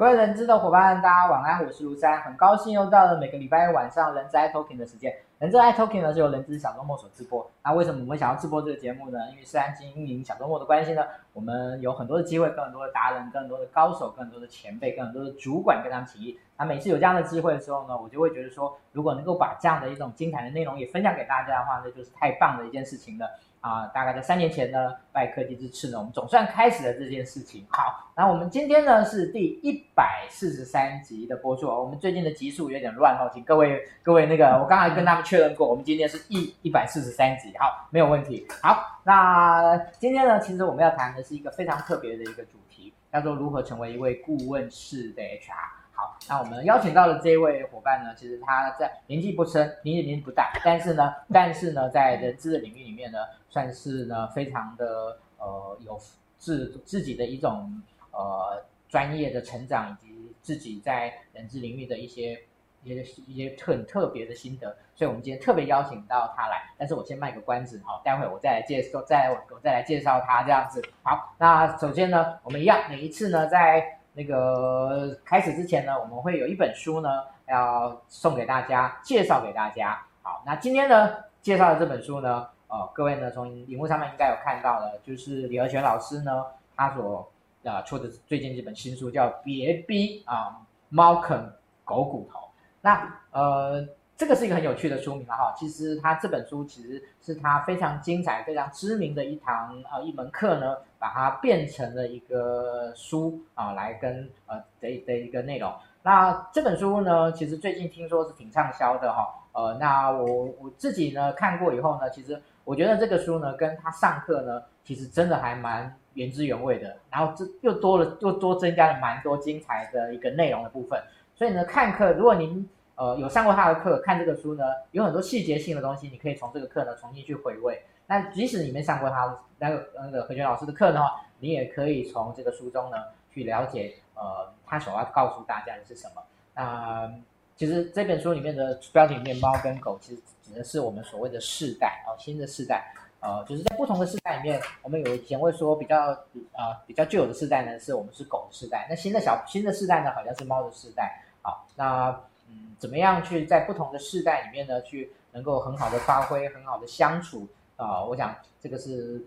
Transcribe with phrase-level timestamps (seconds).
[0.00, 5.14] 各位人资的伙伴，大家晚安，我是卢山，很高兴又到了每个礼拜晚上人资 i Talking 的时间。
[5.38, 7.46] 人资 i Talking 呢是由人资小周末所直播。
[7.62, 9.18] 那为什么我们想要直播这个节目呢？
[9.32, 11.04] 因为虽然经营小周末的关系呢，
[11.34, 16.38] 我们有很多的机会，跟很多的达人，跟很多的高手，跟很多的前辈，跟很多的主管跟他们起义。
[16.56, 23.28] 那每次有这样的机会的时候呢，我就会觉得说，如果能够把这样的一种精彩的内容也分享给大家的话，那就是太棒的一件事情了。
[23.60, 27.66] 啊，大概在三年前呢，拜科技之赐呢，我们总算开始了这件事情。
[27.68, 31.66] 好，那我们今天呢是第一百四十三集的播出。
[31.66, 38.46] 我们最近的集数有点乱哦，请各位各位那个，我刚才跟他们确认过，我们今天是一一百四十三集，好，没有问题。
[38.62, 45.80] 好，那今天呢，其实我们要谈的是一个非常特别的一个主题，叫做如何成为一位顾问式的 HR。
[45.92, 53.18] 好，那我们邀请到的这位伙伴呢，其实他在年纪不深，年纪年纪不大，但是呢，但是呢，在人资的领域里面呢，
[53.50, 56.00] 算是呢非常的呃有
[56.38, 62.40] 自自己的一种呃专业的成长，以及自己在人资领域的一些
[62.82, 66.62] 一些一些很特别的心得，所以我们今天特别邀请到他来。
[66.78, 70.82] 但是我先卖个关子，好，待会我再来介绍，再来我再来介绍他这样子。
[71.02, 77.08] 好，那首先呢，我们一样，每一次呢在那个开始之前呢，我们会有一本书呢，
[77.48, 80.02] 要送给大家，介绍给大家。
[80.22, 87.30] 好，那今天呢，介绍的这本书呢，呃，各位呢从荧幕上面应该有看到的，就是李和全老师呢，他所
[87.64, 90.56] 呃出的最近这本新书叫《别逼啊
[90.88, 91.52] 猫啃
[91.84, 92.38] 狗骨头》。
[92.80, 93.86] 那呃。
[94.20, 105.72] 这个是一个很有趣的书名了哈，其实他这本书其实是他非常精彩、非常知名的一堂呃一门课呢，把它变成了一个书啊，来跟呃的的一个内容。
[106.02, 121.02] 那这本书呢，其实最近听说是挺畅销的哈，呃，那我我自己呢看过以后呢，其实我觉得这个书呢，跟他上课呢，其实真的还蛮原汁原味的，然后这又多了又多增加了蛮多精彩的一个内容的部分。
[121.34, 127.82] 所以呢，看课如果您呃，有上过他的课，看这个书呢，有很多细节性的东西，你可以从这个课呢重新去回味。
[128.06, 132.98] 那即使你没上过他那个那个和全老师的课的话，你也可以从这个书中呢
[133.32, 136.22] 去了解，呃，他所要告诉大家的是什么。
[136.54, 137.10] 那、
[137.56, 142.92] 其实这本书里面的标题面，包跟狗其实指的是我们所谓的世代哦，新的世代。
[143.20, 146.08] 呃，就是在不同的世代里面，我们有以前会说比较
[146.52, 148.86] 呃比较旧有的世代呢，是我们是狗的世代。
[148.88, 151.22] 那新的小新的世代呢，好像是猫的世代。
[151.42, 152.20] 好，那。
[152.52, 157.46] 嗯，怎么样去在不同的世代里面呢，去能够很好的发挥，很好的相处
[157.76, 159.24] 啊、我想这个是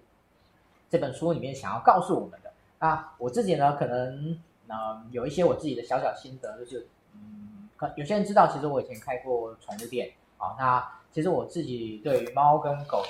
[0.90, 2.52] 这本书里面想要告诉我们的。
[2.80, 10.56] 啊，我自己呢，可能呃有一些我自己的小小心得，就是嗯，可有些人知道，其实我以前开过宠物店啊。
[10.60, 13.02] 那其实我自己对于猫跟狗，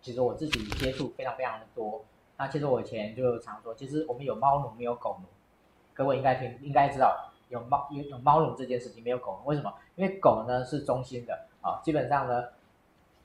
[0.00, 2.02] 其实我自己接触非常非常的多。
[2.36, 5.28] 那其实我以前就常说，其实我们有猫奴，没有狗奴。
[5.94, 7.28] 各位应该听，应该知道。
[7.50, 9.70] 有猫有有猫奴这件事情没有狗奴，为什么？
[9.94, 12.44] 因为狗呢是忠心的啊，基本上呢，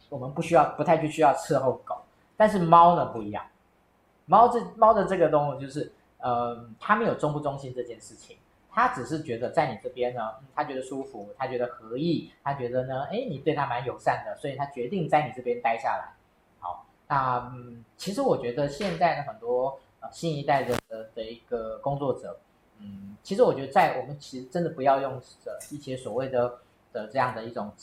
[0.09, 1.95] 我们不需要不太去需要伺候狗，
[2.35, 3.45] 但是猫呢不一样，
[4.25, 8.35] 猫这猫的这个动物就是，呃，它没有忠不忠心这件事情，
[8.77, 16.13] 他只是觉得在你这边呢，他觉得舒服，他觉得合意，他觉得呢，哎，你对他蛮友善的，所以他决定在你这边待下来。
[16.59, 20.77] 好，那嗯，其实我觉得现在的很多呃新一代的
[21.15, 22.39] 的一个工作者。
[22.77, 26.59] 嗯，其实我觉得，在我们其实真的不要用的一些所谓的
[26.93, 27.73] 的这样的一种，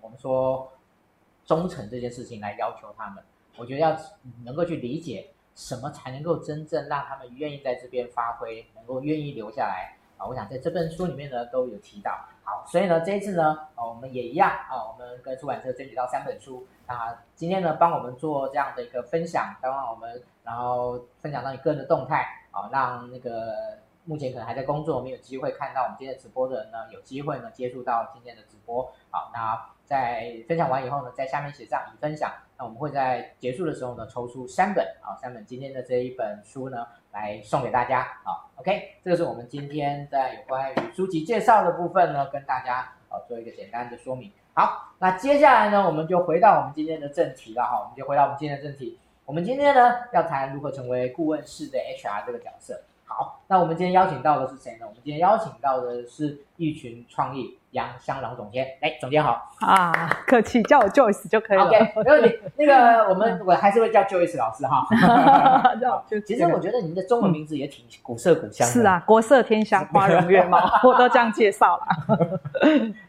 [0.00, 0.70] 我们说
[1.44, 3.24] 忠诚这件事情来要求他们。
[3.56, 4.00] 我觉得要
[4.44, 10.26] 能够去理解什么才能够真正让他们愿意在这边发挥，能够愿意留下来啊。
[10.26, 12.12] 我想在这本书里面呢都有提到。
[12.44, 23.78] 好，所以呢这一次呢，啊，我们也一样啊，我们跟出版社争取到三本书啊，今天呢帮我们做这样的一个分享，帮我们然后分享到你个人的动态啊，让那个。
[24.04, 28.90] 目前可能还在工作，没有机会看到我们今天直播的人呢，有机会呢接触到今天的直播。
[29.10, 29.54] 好，那
[29.88, 32.30] 在分享完以后呢，在下面写上已分享。
[32.58, 38.00] 那我们会在结束的时候呢，抽出三本啊，三本今天的这一本书呢，来送给大家。
[38.00, 44.30] 啊，OK，这个是我们今天在有关于书籍介绍的部分呢，跟大家啊做一个简单的说明。
[44.52, 48.98] 好，那接下来呢，我们就回到我们今天的正题了哈，我们就回到我们今天的正题。
[49.24, 52.82] 我们今天呢要谈如何成为顾问式的 HR 这个角色。
[53.08, 54.80] 好，那我们今天邀请到的是谁呢？
[54.82, 58.66] 我们今天邀请到的是一群创意杨香朗总监。
[58.82, 59.92] 哎，总监好啊，
[60.26, 61.64] 客气，叫我 Joyce 就可以了。
[61.66, 62.38] OK，没问题。
[62.56, 64.86] 那个，我们我还是会叫 Joyce 老师哈。
[66.26, 68.72] 其实我觉得您的中文名字也挺古色古香的。
[68.72, 71.86] 是啊，国色天香，花容月貌， 我都这样介绍了。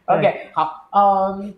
[0.06, 1.54] OK，好，嗯。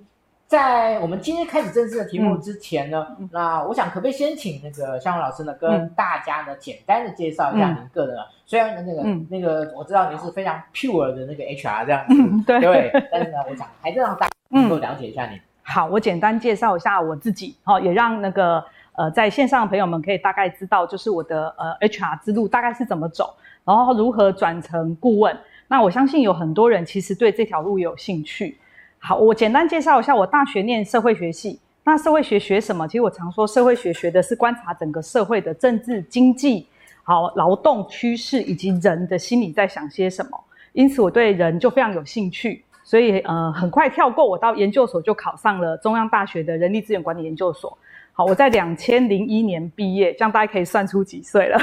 [0.52, 8.18] 在我们今天开始正式的题目之前呢，嗯、那我想可不可以先请那个湘蓉老师呢，跟大家呢简单的介绍一下您个人。
[8.18, 12.06] 嗯、虽然那个、嗯、那个我知道您是非常 pure 的那个 HR 这样
[12.46, 15.40] 对，对，但是呢，我想还是让大家能够了解一下您。
[15.64, 18.62] 好，我简单介绍一下我自己，好，也让那个
[18.98, 23.34] 呃在线上的朋友们可以大概知道，就是我的呃 HR 之路大概是怎么走，
[23.64, 25.34] 然后如何转成顾问。
[25.70, 28.58] 那我相信有很多人其实对这条路有兴趣。
[29.04, 31.60] 好，我简单介绍一下，我大学念社会学系。
[31.84, 32.88] 那社会学学什么？
[32.88, 36.68] 其实我常说，社会学学的是观察整个社会的政治、经济、
[37.02, 40.40] 好劳动趋势以及人的心理在想些什么。
[40.74, 47.76] 因此，我对人就非常有兴趣，所以呃，很快跳过我到研究所就考上了中央大学的人力资源管理研究所。
[48.14, 51.60] 好，我在两千零一年毕业，这样大家可以算出几岁了。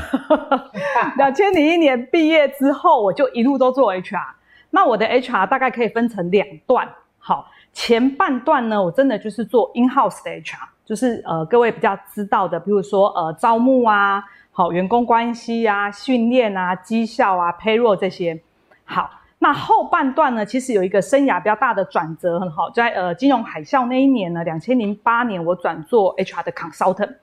[1.17, 4.27] 两千零一年毕业之后，我就一路都做 HR。
[4.71, 6.89] 那我的 HR 大概可以分成两段。
[7.29, 18.41] 好，前半段呢，我真的就是做 in house 的 HR，就是呃各位比较知道的，比如说呃招募啊，好员工关系啊，训练啊，绩效啊，payroll 这些。
[18.87, 19.11] 好，
[19.41, 27.17] 那后半段呢，其实有一个生涯比较大的转折，很好，在呃金融海啸那一年呢，两千零八年，我转做 HR 的 consultant。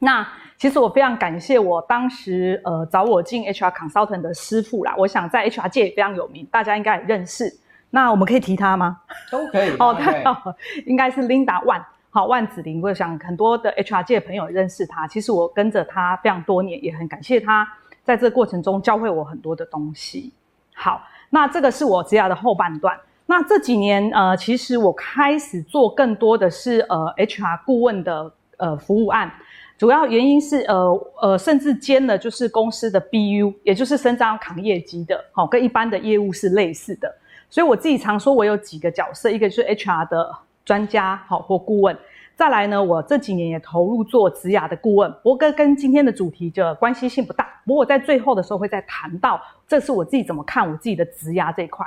[0.00, 0.28] 那
[0.58, 7.50] 其实我非常感谢我当时呃找我进 HR consultant 的师傅啦，我想在 HR 界也非常有名，大家应该也认识。
[7.90, 9.00] 那我们可以提他吗？
[9.30, 9.70] 都可以。
[9.78, 10.54] 哦，太好，
[10.86, 12.80] 应该是 Linda 万，好，万子玲。
[12.80, 15.08] 我想很多的 HR 界的朋友认识他。
[15.08, 17.66] 其实我跟着他非常多年，也很感谢他
[18.04, 20.32] 在这个过程中教会我很多的东西。
[20.74, 22.96] 好，那这个是我职涯的后半段。
[23.26, 29.32] 那这几年，呃，其实我开始做更多的是呃 HR 顾问的呃服务案，
[29.78, 37.12] 主要原因是呃呃，甚至兼了就是公司的 BU，也就是伸张扛业绩的，好，跟一般的业务是类似的。
[37.50, 41.98] 所以我自己常说，我有几个角色，一个就是 HR 的专家，好或顾问。
[42.36, 45.12] 再来呢，我这几年也投入做职涯的顾问。
[45.22, 47.60] 不过跟跟今天的主题就关系性不大。
[47.66, 49.38] 不过我在最后的时候会再谈到，
[49.68, 51.84] 这是我自己怎么看我自己的职涯这一块。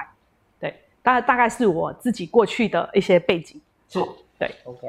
[0.59, 3.59] 对，大概大概是我自己过去的一些背景。
[3.89, 3.99] 是，
[4.37, 4.87] 对，OK，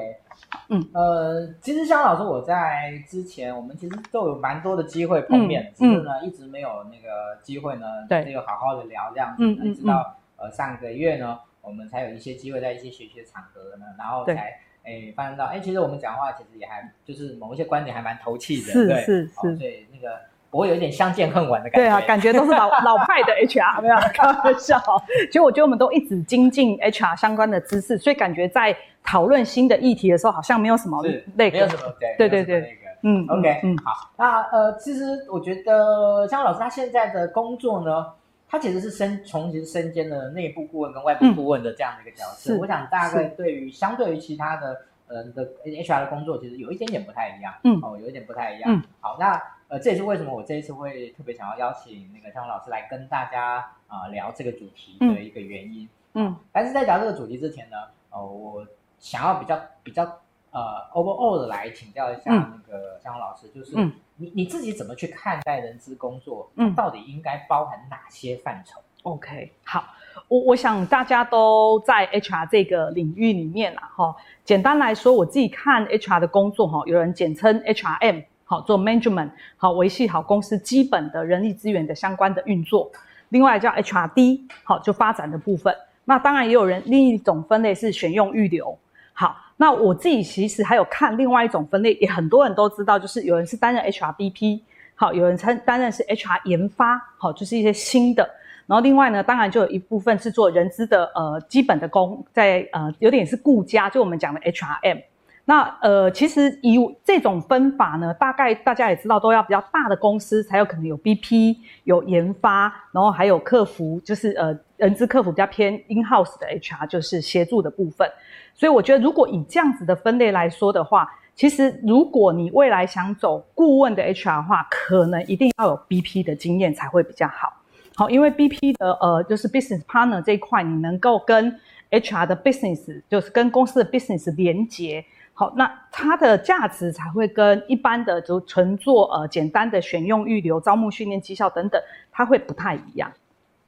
[0.69, 10.15] 嗯，呃，其实湘老师，我在之前我们其实都有蛮多的机会碰面，只是呢、嗯、一直没有那个机会呢，对，有好好的聊这样子，嗯嗯，直到。
[10.37, 20.15] 呃，上个月呢，我们才有一些机会在一些学习的场合呢，然后才诶发现到，哎，其实我们讲话其实也还就是某一些观点还蛮投契的，是对是是，哦，所以那个
[20.51, 21.85] 不会有一点相见恨晚的感觉。
[21.85, 24.79] 对啊，感觉都是老 老派的 HR，没有开玩笑。
[25.27, 31.01] 其实我觉得我们都一直精进 HR 相关的知识，所以感觉在讨论新的议题的时候，好像没有什么
[31.35, 31.81] 那个，没有什么
[32.17, 38.07] 对对对嗯，OK，嗯，好，那呃，其实我觉得湘老师他现在的工作呢。
[38.47, 42.55] 他其实是身从其实身兼了内部顾问跟外部顾问的这样的一个角色。
[42.55, 47.53] 嗯、我想大概对于相对于其他的呃的 HR 的工作，其实有一点点不太一样。
[47.63, 48.71] 嗯，哦，有一点不太一样。
[48.71, 53.57] 嗯，好，那呃这也是为什么我这一次会特别想要邀请那个湘蓉老师来跟大家
[53.87, 55.89] 啊、呃、聊这个主题的一个原因。
[56.13, 57.77] 嗯，嗯但是在聊这个主题之前呢，
[58.11, 58.65] 呃，我
[58.99, 60.03] 想要比较比较
[60.51, 60.61] 呃
[60.93, 63.75] overall 的来请教一下那个湘蓉老师，就是。
[64.17, 66.49] 嗯你你自己怎么去看待人资工作？
[66.55, 69.83] 嗯，到底应该包含哪些范畴？OK，好，
[70.29, 74.15] 我我想大家都在 HR 这个领域里面啦，哈。
[74.45, 82.89] 简单来说，我自己看 HR 的工作，哈，有人简称 HRM，好，做 management，好，维系好公司基本的人力资源的相关的运作。
[83.29, 85.75] 另外叫 HRD，好，就发展的部分。
[86.05, 88.79] 那当然也有人另一种分类是选用预留，
[89.11, 89.35] 好。
[89.57, 94.61] 那我自己其实还有看另外一种分类，也很多人都知道，就是有人是担任 HRBP，
[94.95, 98.29] 好，有人称担任是 HR 研发，好，就是一些新的。
[98.67, 105.01] 然后另外呢，当然就有一部分是做人资的，呃，基本的工，在呃有点是顾家，就我们讲的 HRM。
[105.47, 118.09] 那呃，其实以这种分法呢，大概大家也知道，都要比较大的公司才有可能有 BP，有研发，然后还有客服，就是呃人资客服比较偏 in house 的 HR，就是协助的部分。
[118.55, 127.53] 所以我觉得，如果以这样子的分类来说的话，其实如果你未来想走顾问的 HR 的话，可能一定要有 BP 的经验才会比较好。
[127.95, 131.55] 好，因为 BP 的呃就是 business partner 这一块，你能够跟
[131.91, 135.05] HR 的 business，就是跟公司的 business 连接，
[135.37, 143.11] 好，那它的价值才会跟一般的就纯做呃简单的选用预留、招募训练、绩效等等，它会不太一样。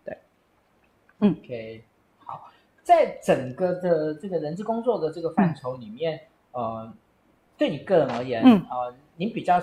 [0.06, 0.18] 对，
[1.20, 1.84] 嗯，OK
[2.24, 2.50] 好。
[2.84, 6.22] 在整个的这个人资工作的这个范畴里面，
[6.54, 6.94] 嗯、呃，
[7.58, 9.62] 对你个人而言，嗯，呃，您比较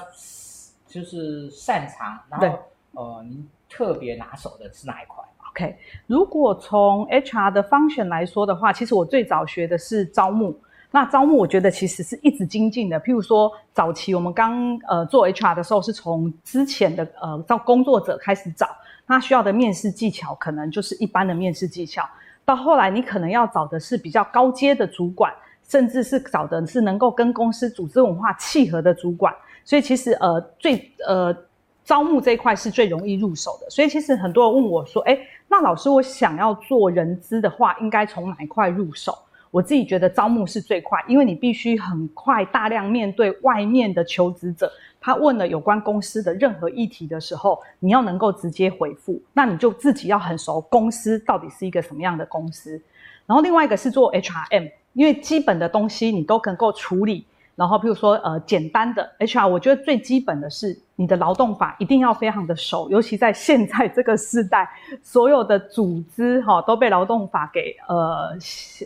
[0.86, 2.58] 就是擅长，然后
[2.92, 5.74] 呃，您特别拿手的是哪一块？OK，
[6.06, 10.54] 如果从 HR 的 function 来说的话，其实我最早学的是招募。
[10.94, 13.00] 那招募我觉得其实是一直精进的。
[13.00, 18.68] 譬如说，早期我们刚呃做 HR 的时候，是从之前的呃到工作者开始找，
[19.04, 22.08] 他需要的面试技巧可能就是一般的面试技巧。
[22.44, 25.34] 到后来，你可能要找的是比较高阶的主管，
[25.68, 29.34] 甚至是找的是能够跟公司组织文化契合的主管。
[29.64, 31.36] 所以其实呃最呃
[31.84, 33.68] 招募这一块是最容易入手的。
[33.68, 39.12] 所以其实很多人问我说，诶，那老师，我想要做人资的话，应该从哪一块入手？
[39.54, 44.68] 我自己觉得招募是最快，因为你必须很快大量面对外面的求职者，
[45.00, 52.82] 他问了有关公司的任何议题的时候，你要能够直接回复，那你就自己要很熟公司到底是一个什么样的公司。
[53.26, 57.24] 然后另外一个是做 HRM，因为基本的东西你都能够处理。
[57.56, 64.68] 然后，譬如说，呃，简单的 HR，我觉得最基本的是你的劳动法一定要非常的熟，尤其在现在这个时代，
[65.04, 68.36] 所有的组织哈、哦、都被劳动法给呃，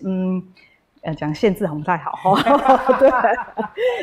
[0.05, 0.43] 嗯，
[1.01, 2.43] 呃，讲限制很不太好哈，
[3.01, 3.11] 对，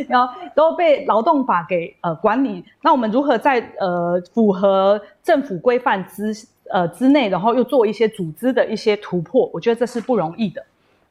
[0.10, 2.66] 然后都被劳动法给呃管理。
[2.82, 6.34] 那我们如何在呃符合政府规范之
[6.72, 9.48] 呃之内，然后又做一些组织的一些突破？
[9.54, 10.66] 我觉得这是不容易的。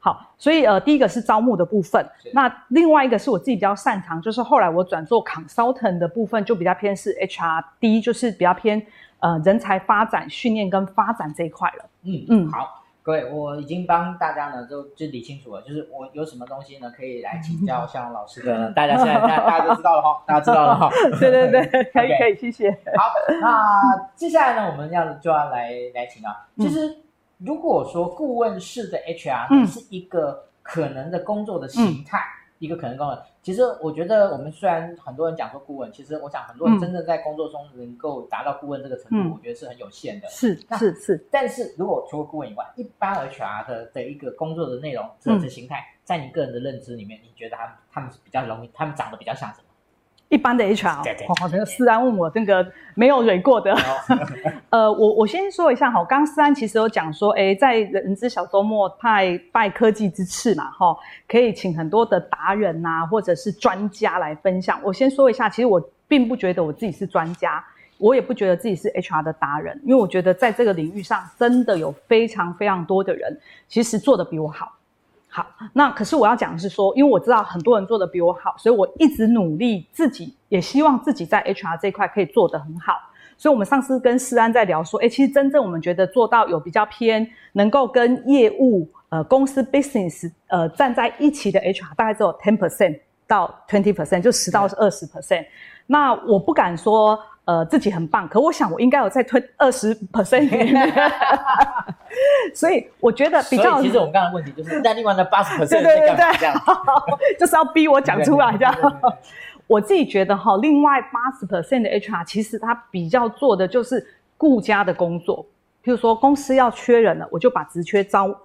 [0.05, 8.79] 好，所以呃，第一个是招募的部分，那另外一个是我自己比较擅长，就是后来我转做 consultant 的部分，就比较偏是 HR，第一就是比较偏
[9.19, 11.85] 呃人才发展、训练跟发展这一块了。
[12.03, 20.87] 嗯嗯，好，各位，我已经帮大家呢就就理清楚了，就是我有什么东西呢可以来请教向老师的， 大家现在大家大家都知道了哈，大家知道了哈。
[21.19, 22.69] 对对对， 可以可以，谢谢。
[22.95, 26.97] 好，那接下来呢，我们要就要来来请教，其实。
[27.37, 40.27] 如果说顾问式的 HR 是一个可能的工作的形态，嗯、一个可能工作，其实我觉得我们虽然很多人讲说顾问，其实我想很多人真正在工作中能够达到顾问这个程度，嗯、我觉得是很有限的。
[40.29, 41.27] 是是是。
[41.29, 49.64] 但是如果除了顾问以外，一般 HR 的的一个工作的内容、这个形态，在你个人的认知里面，你觉得他们他们是比较容易，他们长得比较像什么？
[50.35, 50.95] 一般的 HR，
[51.39, 53.73] 好，那个思安问我那个没有蕊过的，
[54.69, 60.93] 呃，我我先说一下哈，刚刚思安其实有讲说，诶，在人资小周末派拜科技之赐嘛，哈，
[61.25, 64.77] 可以请很多的达人呐、啊，或者是专家来分享。
[64.83, 67.63] 我先说一下，其实我并不觉得我自己是专家，
[67.97, 73.39] 我也不觉得自己是 HR 的达人，因为我觉得在这个领域上，真的有非常非常多的人，
[73.69, 74.73] 其实做的比我好。
[75.35, 82.93] 好，那可是我要讲的是说，因为我知道很多人做的比我好，所以我一直努力，自己也希望自己在 HR 这一块可以做得很好。
[83.35, 95.45] 所以，我们上次跟思安在聊说，诶，其实真正我们觉得做到有比较偏，能够跟业务呃公司 business 呃站在一起的 HR，大概只有 ten percent 到 twenty percent，就十到二十 percent。
[95.85, 97.19] 那我不敢说。
[97.45, 100.79] 呃，自己很棒，可我想我应该有再推二十 percent 给你，
[102.55, 103.79] 所以我觉得比较。
[103.81, 106.49] 其实我们刚刚的问题就是， 在另外的八十 percent 对对对对，
[107.39, 108.75] 就是要逼我讲出来这样。
[109.67, 114.03] 我自己觉得哈，另外八十 percent 的 HR 其实他比较做的就是
[114.37, 115.45] 顾家的工作，
[115.83, 118.35] 譬如说公司要缺人了，我就把职缺招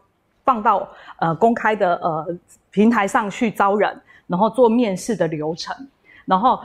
[0.45, 0.87] 放到
[1.19, 2.26] 呃公开的呃
[2.71, 5.75] 平台上去招人，然后做面试的流程，
[6.26, 6.61] 然后。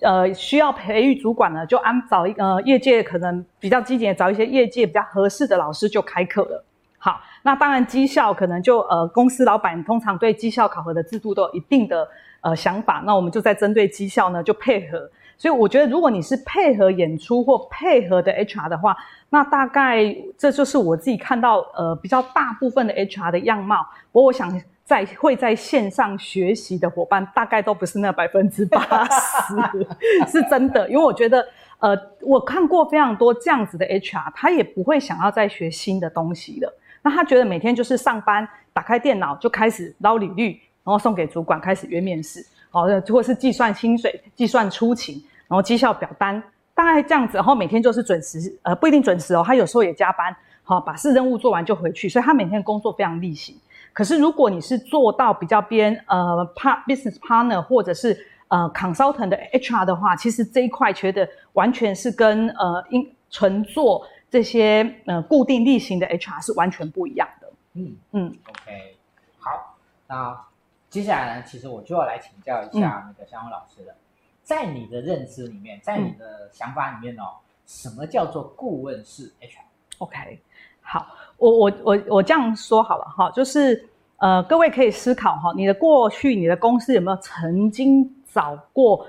[0.00, 6.64] 呃，需要培育主管呢，就安找一呃，业界可能比较积极找一些业界比较合适的老师就开课了。
[6.98, 12.06] 好，那当然绩效可能就呃，公司老板通常对绩效考核的制度都有一定的
[12.42, 15.10] 呃想法，那我们就在针对绩效呢就配合。
[15.38, 18.96] 所以我觉得，如果你是配合演出或配合的 HR 的话，
[19.30, 23.86] 那大概这就是我自己看到呃比较大部分的 HR 的样貌。
[24.12, 24.60] 不过我想。
[24.86, 30.88] 在会在线上学习的伙伴，大概都不是那百分之八十， 是真的。
[30.88, 31.44] 因为我觉得，
[31.80, 36.72] 呃，我看过非常多这样子的 HR，他也不会想要再学新的东西了。
[37.02, 46.40] 那他觉得每天就是上班，打开电脑就开始捞履历，然后送给主管开始约面试，哦，或者是计算薪水、计算出勤，然后绩效表单，
[46.76, 47.36] 大概这样子。
[47.36, 53.56] 然后每天就是准时，呃，不一定准时哦，他有时候也加班，好，把事任务做完就回去，所以他每天工作非常例行。
[53.96, 58.14] 可是，如果你是做到比较边呃 part business partner 或者是
[58.48, 67.50] 呃 consultant 的 HR 的话，其实这一块觉得完全是跟呃应纯做这些呃固定例行的 HR 是完全不一样的。
[67.72, 68.96] 嗯嗯，OK，
[69.38, 70.44] 好，那
[70.90, 73.94] 接下来呢，其实我就要来请教一下那个香红老师了。
[73.94, 73.96] 嗯、
[74.42, 80.42] 在你的认知里面，在你的想法里面哦，嗯、什么叫做顾问式 HR？OK。
[80.88, 81.04] 好，
[81.36, 83.84] 我我我我这样说好了哈，就是
[84.18, 89.04] 呃，各位可以思考哈，你的过去，你的公司有没有曾经找过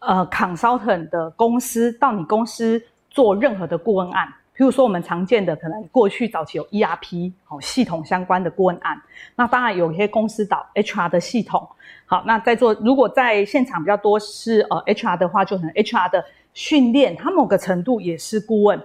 [0.00, 4.26] 呃 consultant 的公司到你公司做任何的顾问案？
[4.52, 9.00] 比譬如说我们常见的可能过去早期有 ERP 好系统相关的顾问案，
[9.34, 11.66] 那当然有一些公司导 HR 的系统。
[12.04, 16.22] 好，那在座如果在现场比较多是呃 HR 的话，就可能 HR 的
[16.52, 18.78] 训练，它某个程度也是顾问。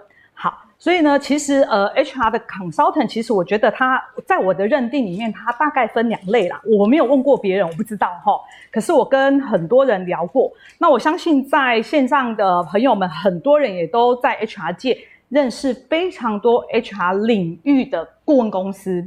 [0.85, 6.61] 所以呢，其实呃 HR 的 consultant，其实我觉得它在我的认定里面，它大概分两类啦。
[6.63, 8.39] 我没有问过别人，我不知道哈。
[8.71, 14.95] 可是我跟很多人聊过，那我相信在线上的朋友们，很多人也都在 HR 界
[15.29, 19.03] 认识非常多 HR 领域的顾问公司。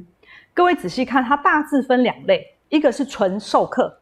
[0.52, 4.00] 各位仔细看，它大致分两类，一个是纯授课。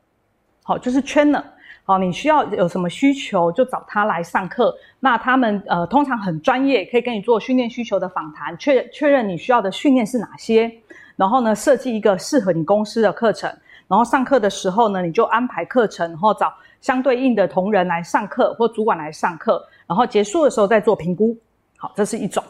[0.62, 1.42] 好，就是 trainer，
[1.88, 4.76] 好，你需要有什么需求就找他来上课。
[4.98, 10.68] 那他们呃通常很专业，可以跟你做训练需求的访谈，确确认你需要的训练是哪些。
[11.14, 13.48] 然后呢，设计一个适合你公司的课程。
[13.86, 19.64] 然后上课的时候呢，你就安排课程，然后找相对应的同仁来上课或主管来上课。
[19.86, 21.38] 然后结束的时候再做评估。
[21.76, 22.42] 好，这是一种。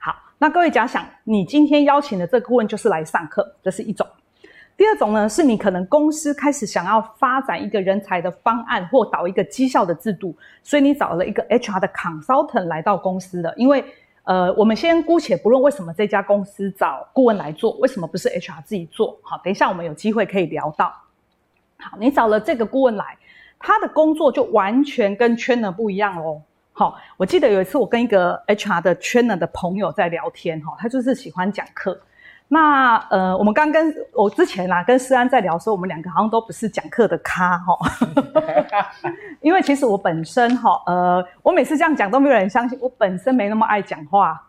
[0.00, 4.06] 好，那各位假想，你今天邀请的这个顾问就是来上课，这是一种。
[4.78, 10.32] 第二种呢，是你可能公司开始想要发展一个人才的方案，或导一个绩效的制度，
[10.62, 13.52] 所以你找了一个 HR 的 consultant 来到公司的。
[13.56, 13.84] 因为，
[14.22, 19.18] 呃，我们先姑且不论为什么这家公司找顾问来做，为什么不是 HR 自己做？
[19.20, 20.94] 好，等一下我们有机会可以聊到。
[21.78, 23.18] 好，你找了这个顾问来，
[23.58, 26.40] 他的工作就完全跟 trainer 不一样哦。
[26.72, 32.00] 好，我记得有一次我跟一个 HR 的 trainer 的朋友在聊天，哈，他就是喜欢讲课。
[32.50, 37.76] 那呃，我们刚跟我之前啦，跟思安在聊说，我们两个好像都不是讲课的咖哈，
[39.42, 44.40] 因为其实我本身哈，呃，我每次这样讲都没有人相信，我本身没那么爱讲话，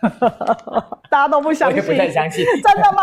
[1.10, 3.02] 大家都不相信，我也不太相信，真的吗？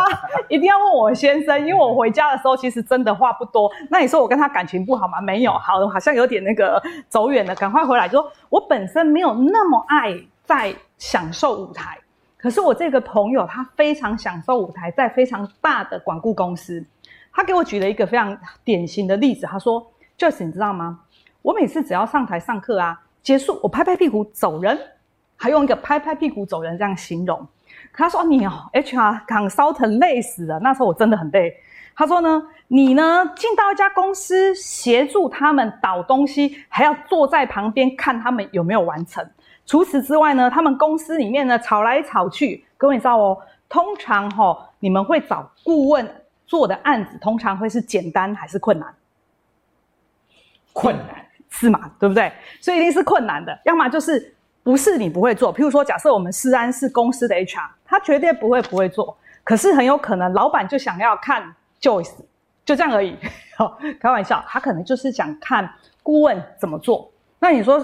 [0.50, 3.72] 一定要问我先生，因为我回家的时候其实真的话不多。
[3.92, 5.22] 那你说我跟他感情不好吗？
[5.22, 8.08] 没有，好，好像有点那个走远了，赶快回来。
[8.08, 12.00] 就说我本身没有那么爱在享受舞台。
[12.42, 16.84] 可是我这个朋友，他非常享受舞台，在非常大的管顾公司，
[17.32, 19.46] 他给我举了一个非常典型的例子。
[19.46, 19.86] 他说
[20.18, 21.02] 就是你知道吗？
[21.44, 24.76] 我每次只要上台上课啊，结束我拍拍屁股走人，
[25.36, 27.48] 还用一个拍拍屁股走人这样形容。
[27.94, 30.60] 他说你哦，HR 岗烧疼累死了。
[30.60, 31.56] 那时候我真的很累。
[31.96, 39.26] 他说呢，你呢进到一家公司协助他们导东西，还要坐在旁边看他们有没有完成。”
[39.66, 43.38] 除此之外呢，他们公司里面呢吵来吵去，各位你知道哦，
[43.70, 46.08] 通常哈、哦，你们会找顾问
[46.48, 48.94] 做的案子，通常会是简单还是困难？
[50.74, 51.92] 困难是嘛？
[52.00, 52.32] 对不对？
[52.60, 55.54] 所以一定是困难的，要么就是不是你不会做。
[55.54, 62.14] 譬如说，假设我们诗安是公司的 HR，他绝对不会不会做，可是很有可能老板就想要看 Joyce，
[62.64, 63.18] 就这样而已。
[63.58, 65.70] 好，开玩笑，他可能就是想看
[66.04, 67.12] 顾问怎么做。
[67.40, 67.80] 那你说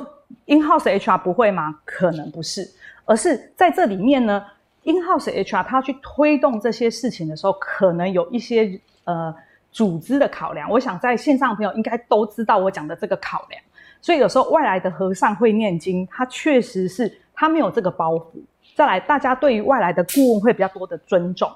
[0.45, 1.79] ？In-house HR 不会吗？
[1.83, 2.69] 可能不是，
[3.05, 4.45] 而是在这里面呢
[4.83, 9.33] ，In-house HR 他去推动这些事情的时候，可能有一些呃
[9.71, 10.69] 组织的考量。
[10.69, 13.61] 我想在线上的朋友应该都知道我讲的这个考量。
[13.99, 18.31] 所以有时候外来的和尚会念经，他确实是他没有这个包袱。
[18.75, 21.51] 再来，大家对于外来的顾问会比较多的尊重。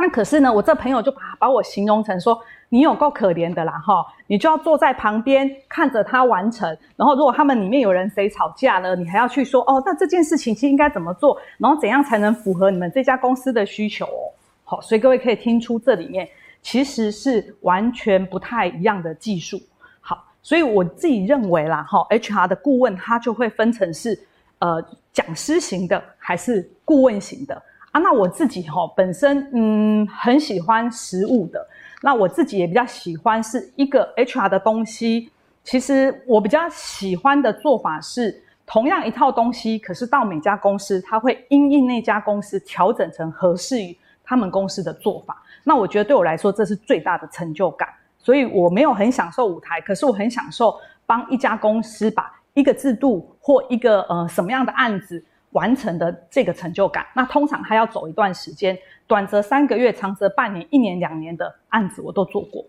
[0.00, 14.32] 那可是呢，我这朋友就把把我形容成说，你有够可怜的啦哈，你就要坐在旁边看着他完成，然后如果他们里面有人谁吵架了，你还要去说哦，那这件事情其实应该怎么做，然后怎样才能符合你们这家公司的需求哦？
[14.64, 16.26] 好，所以各位可以听出这里面
[16.62, 19.60] 其实是完全不太一样的技术。
[20.00, 24.18] 好，所以我自己认为啦哈，HR 的顾问他就会分成是
[24.60, 24.82] 呃
[25.12, 27.60] 讲师型的还是顾问型的。
[27.92, 31.66] 啊，那我自己哈、哦、本身嗯很喜欢实物的，
[32.02, 35.30] 那我自己也比较喜欢是一个 HR 的东西。
[35.64, 45.42] 其实我比较喜欢的做法是，同样一套东西，可是到每家公司，它会因应那家公司调整成合适于他们公司的做法。
[45.64, 47.88] 那我觉得对我来说，这是最大的成就感。
[48.18, 50.74] 所以我没有很享受舞台，可是我很享受
[51.06, 55.22] 帮一家公司把一个制度或一个呃什么样的案子。
[55.50, 62.64] 完成的这个成就感，那通常他要走一段时间，短则三个月，长则半年、一年、两年的案子我都做过。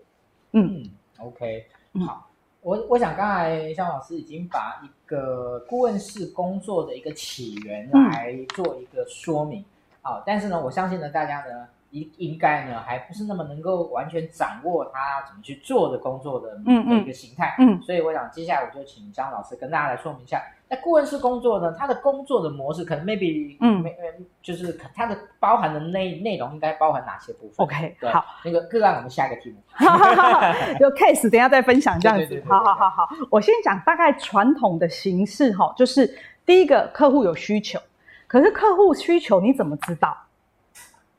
[0.52, 1.66] 嗯，嗯，OK，
[2.06, 2.28] 好，
[2.60, 9.64] 我我想刚才张老师已经把一个顾问式工作的一个起源来做一个说明，
[10.02, 11.68] 好，嗯，但是呢，我相信呢，大家呢。
[11.92, 20.42] 应应该呢，还不是那么能够完全掌握他怎么去做的工作的一个形态，嗯，嗯，所以我想接下来我就请张老师跟大家来说明一下，
[20.72, 23.94] 那顾问式工作呢，他的工作的模式可能 maybe 嗯，没
[24.42, 29.56] 就是它的包含的内内容应该包含哪些部分？OK，好，那个个案我们下一个题目，
[30.80, 36.10] 就 case 等一下再分享这样子，好好好好，我先讲大概传统的形式哈，就是
[36.46, 37.78] 第一个客户有需求。
[38.26, 40.16] 可是客户需求你怎么知道？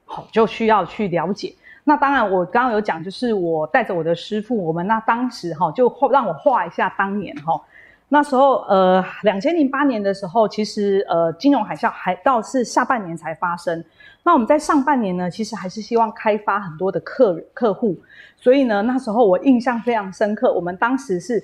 [0.06, 1.54] 好，就需要去了解。
[1.84, 7.62] 那当然，我刚刚有讲，就是我带着我的师傅，我们那当时哈就让我画一下当年哈，
[8.10, 13.84] 那时候呃，两千零八年的时候，其实呃金融海啸还到是下半年才发生。
[14.24, 17.98] 那我们在上半年呢，其实还是希望开发很多的客客户，
[18.38, 21.44] 所以呢，那时候我印象非常深刻，我们当时是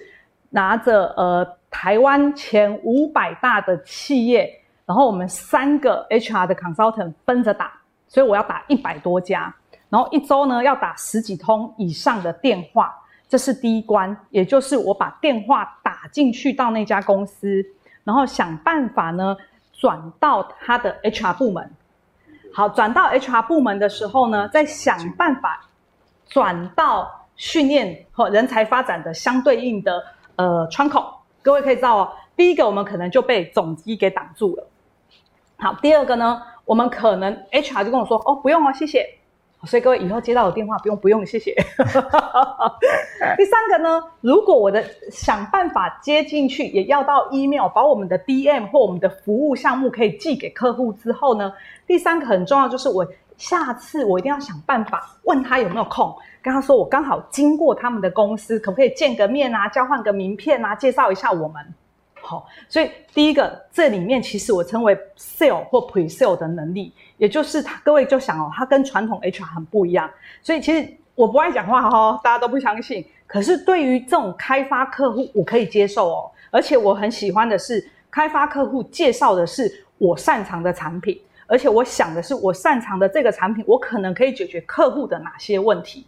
[0.52, 4.50] 拿着呃台湾前五百大的企业，
[4.86, 7.72] 然后我们三个 HR 的 consultant 分着打，
[8.08, 9.54] 所以我要打一百多家。
[9.90, 12.94] 然后一周呢要打十几通以上的电话，
[13.30, 17.64] 这是第一关，也就是我把电话打进去到那家公司，
[18.04, 19.38] 然后想办法呢
[19.72, 21.72] 转到他的 HR 部门。
[22.52, 25.62] 好，转到 HR 部门的时候呢，再想办法
[26.28, 30.04] 转到训练和人才发展的相对应的
[30.36, 31.14] 呃窗口。
[31.44, 34.68] 各位可以知道哦，第一个我们可能就被总机给挡住了。
[35.58, 39.19] 好，第二个呢，我们可能 HR 就跟我说哦，不用哦，谢谢。
[39.66, 41.54] 所以各位以后接到我电话不用不用，谢谢。
[43.36, 51.52] 第三个呢，如果我的想办法接进去，也要到 email，把我们的 DM 或我们的服务项目可以寄给客户之后呢，
[51.86, 61.74] 第三个很重要就是我下次我一定要想办法问他有没有空，跟他说我刚好经过他们的公司，可不可以见个面啊，交换个名片啊，介绍一下我们。
[62.30, 70.08] 好，所以第一个，这里面其实我称为 sale 或 pre-sale 的能力，也就是各位就想哦，它跟传统 HR 很不一样。
[70.44, 73.04] 所以其实我不爱讲话哈，大家都不相信。
[73.26, 86.06] 可是对于这种开发客户，我可以接受哦，而且我很喜欢的是开发客户介绍的是我擅长的产品，而且我想的是我擅长的这个产品，我可能可以解决客户的哪些问题。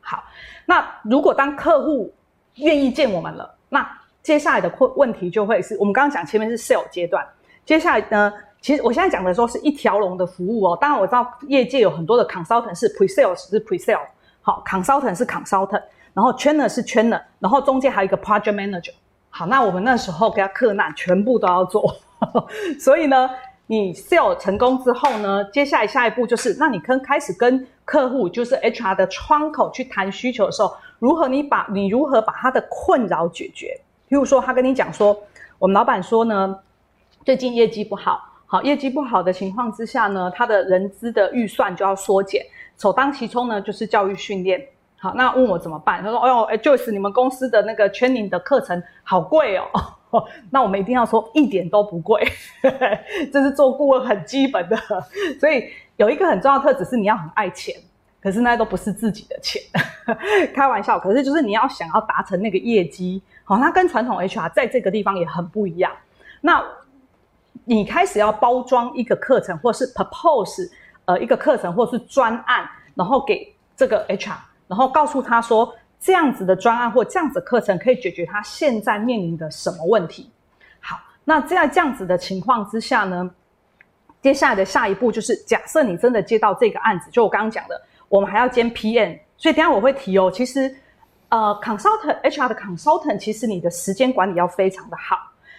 [0.00, 0.24] 好，
[0.66, 2.12] 那如果当客户
[2.56, 3.88] 愿意见我们了，那
[4.22, 7.26] 接下来的问问题就会是我们刚刚讲前面是 sale 阶段，
[7.64, 10.78] 接下来呢，其实我现在讲的说是一条龙的服务哦。
[10.80, 14.06] 当然我知道业界有很多的 consultant 是 pre-sale 是 pre-sale，
[14.42, 18.92] 好，consultant 是 consultant，然后 trainer 是 trainer，然后中间还有一个 project manager。
[19.30, 21.96] 好，那我们那时候给他克难，全部都要做。
[22.78, 23.30] 所以呢，
[23.68, 33.80] 你 sale 成功之后呢，接下来下一步就是，那你跟开始跟客户就是 HR 的窗口去谈需求的时候，如何你把你如何把他的困扰解决？
[34.10, 35.16] 譬如说，他跟你讲说，
[35.56, 36.58] 我们老板说呢，
[37.24, 42.44] 最近业绩不好，好，业绩不好的情况之下呢，他的人资的预算就要缩减，
[42.76, 44.60] 首当其冲呢就是教育训练。
[44.98, 46.02] 好，那问我怎么办？
[46.02, 49.64] 他说，哎呦，哎就是你们公司的那个 training 的课程好贵哦。
[50.50, 52.20] 那我们一定要说一点都不贵，
[53.32, 54.76] 这是做顾问很基本的。
[55.38, 57.72] 所以有一个很重要的特质是你要很爱钱。
[58.22, 59.62] 可是那都不是自己的钱，
[60.52, 60.98] 开玩笑。
[60.98, 65.90] 可是就是你要想要达成那个业绩，好，那跟传统 HR 在这个地方也很不一样。
[66.40, 66.64] 那
[67.64, 70.70] 你开始要包装一个课程，或是 propose
[71.06, 74.36] 呃一个课程，或是专案，然后给这个 HR，
[74.68, 80.30] 然后告诉他说，这样子的专案或这样子课程可以解决他现在面临的什么问题。
[80.78, 83.28] 好，那在这样子的情况之下呢，
[84.22, 87.82] 接下来的下一步就是，假设你真的接到这个案子，就我刚刚讲的。
[88.08, 90.28] 我们还要兼 PM，所以等下我会提哦。
[90.32, 90.72] 其实，
[91.30, 95.16] 呃，consultant HR 的 consultant，其实你的时间管理要非常的好。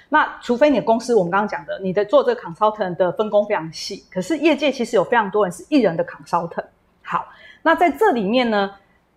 [0.09, 4.05] 那除非你的公司，我们刚刚讲的，你的做这个 consultant 的分工非常细。
[4.11, 6.65] 可是业界其实有非常多人是一人的 consultant。
[7.01, 7.27] 好，
[7.63, 8.71] 那在这里面呢，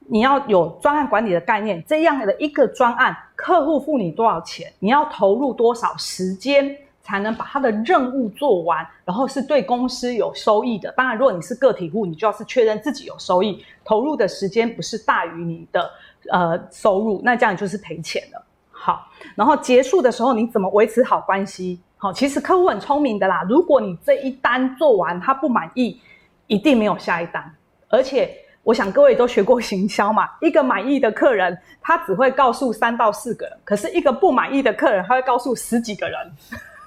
[0.06, 1.84] 你要有专案管理的概念。
[1.86, 6.76] 这样的一个专案，客户付你多少钱，你要投入多少时间。
[7.06, 10.90] 才能把他的任务做完，然后是对公司有收益的。
[10.96, 15.90] 当然，如果你是个体户，你就要是确认自己有收益，投入的时间不是大于你的
[16.30, 18.44] 呃收入，那这样就是赔钱了。
[18.70, 21.80] 好，然后结束的时候你怎么维持好关系？
[21.96, 23.42] 好，其实客户很聪明的啦。
[23.48, 26.00] 如果你这一单做完他不满意，
[26.46, 27.50] 一定没有下一单。
[27.88, 28.30] 而且
[28.62, 36.18] 我想各位都学过行销嘛，一个满意的客人他只会告诉三到四个人，可是一个不满意的客人他会告诉十几个人。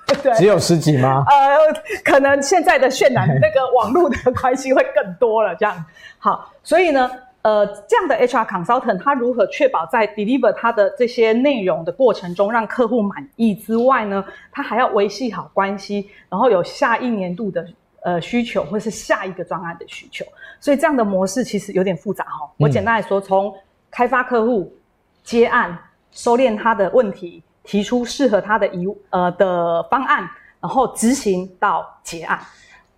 [0.24, 1.26] 对，只有十几吗？
[1.28, 5.54] 呃，可能现在的渲染 那个网络的关系会更多了。
[5.56, 5.86] 这样
[6.18, 7.12] 好，所以呢，
[7.48, 17.66] 呃，这样的 HR consultant 他如何确保在 deliver 他的这些内容的过程中让客户满意之外呢，他还要维系好关系，然后有下一年度的
[18.04, 20.26] 呃需求或是下一个专案的需求。
[20.60, 22.50] 所以这样的模式其实有点复杂哈、哦。
[22.58, 23.56] 我简单来说，从
[23.90, 24.76] 开发客户、
[25.24, 25.80] 接案、
[26.12, 27.42] 收敛他的问题。
[27.64, 30.26] 提出适合他的疑呃的方案，
[30.62, 32.40] 然后执行到结案。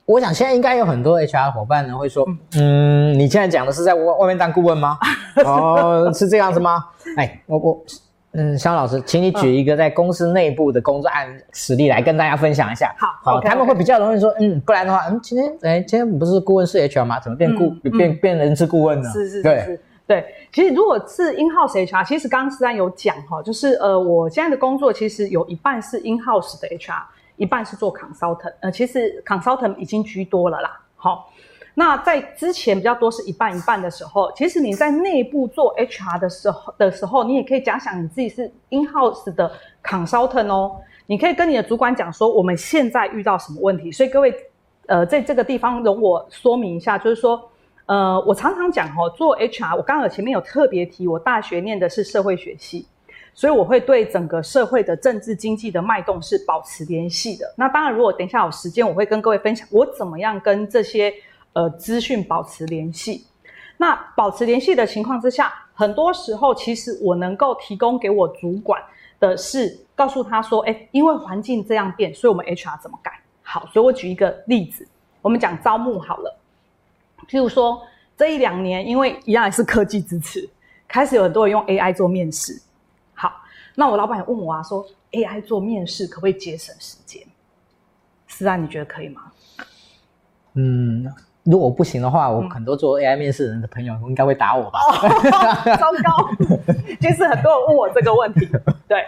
[0.10, 4.98] 我想现在应该有很多 HR 伙伴呢会说，嗯，嗯，你现在讲的是在外外面当顾问吗？
[5.46, 6.84] 哦，是这样子吗？
[7.16, 7.84] 哎，我我
[8.32, 12.92] 嗯，肖老师，请你举一个在公司内部的工作案实例来跟大家分享一下。
[12.98, 17.20] 好，好，他们会比较容易说，嗯，不然的话，嗯，今天，哎，今天不是顾问是 HR 吗？
[17.20, 19.08] 怎么变顾、嗯、变变人事顾问呢？
[19.14, 20.26] 是是是，对对。
[20.52, 27.04] 其实如果是 in-house HR，其实刚刚思安有讲哈，就是呃，我现在的工作其实有一半是 in-house 的 HR，
[27.40, 28.54] 一半是做 consultant。
[28.60, 30.80] 呃，其实 consultant 已经居多了啦。
[30.96, 31.32] 好。
[31.76, 39.50] 那在之前比较多是一半一半的时候，其实你在内部做 HR 的时候的时候，你也可以假想你自己是 in-house 的
[39.82, 40.76] consultant 哦，
[41.06, 43.90] 你可以跟你的主管讲说，我们现在遇到什么问题。
[43.94, 44.36] 所以各位，
[44.88, 47.50] 呃，在这个地方容我说明一下，就是说，
[47.86, 52.88] 呃，我常常讲哦，做 HR，我刚好前面有特别提，我大学念的是社会学系，
[53.40, 57.54] 所以我会对整个社会的政治经济的脉动是保持联系的。
[57.56, 61.14] 那当然，如果等一下有时间，我会跟各位分享我怎么样跟这些。
[61.54, 63.26] 呃，资讯保持联系。
[63.78, 68.80] 那保持联系的情况之下，很多时候其实我能够提供给我主管
[69.20, 73.12] 的是，告诉他说，哎，因为环境这样变，所以我们 HR 怎么改？
[73.42, 74.88] 好，所以我举一个例子，
[75.24, 76.38] 我们讲招募好了。
[77.28, 77.82] 譬如说，
[78.16, 80.48] 这一两年，因为一样也是科技支持，
[80.88, 82.62] 开始有很多人用 AI 做面试。
[83.80, 87.22] 好，那我老板也问我啊，说 AI 做面试可不可以节省时间？
[88.28, 89.24] 思安，你觉得可以吗？
[90.56, 91.12] 嗯。
[91.44, 94.80] 如果不行的话，我很多做 AI 面试人的朋友应该会打我吧？
[94.92, 96.30] 哦、 糟糕！
[97.00, 98.46] 其实很多人问我这个问题，
[98.88, 99.04] 对，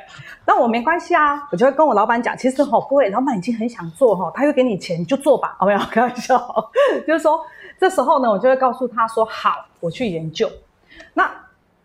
[0.48, 5.80] 那我没关系啊，我就会跟我老板讲，其实哈，各位老板已经很想做哈，他又给你钱，你就做吧，哦没有？
[5.92, 6.40] 开玩笑，
[7.06, 7.40] 就是说
[7.78, 10.50] 这时候呢，我就会告诉他说，好，我去研究。
[11.14, 11.30] 那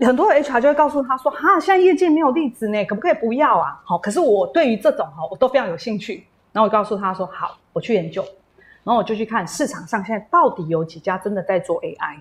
[0.01, 3.81] 很多 HR 就会告诉他说，哈，现在业界没有例子呢，可不可以不要啊？
[3.85, 6.27] 好，可是我对于这种哈，我都非常有兴趣。
[6.53, 8.23] 然后我告诉他说，好，我去研究。
[8.85, 12.21] 然后我就去看市场上现在到底有几家真的在做 AI。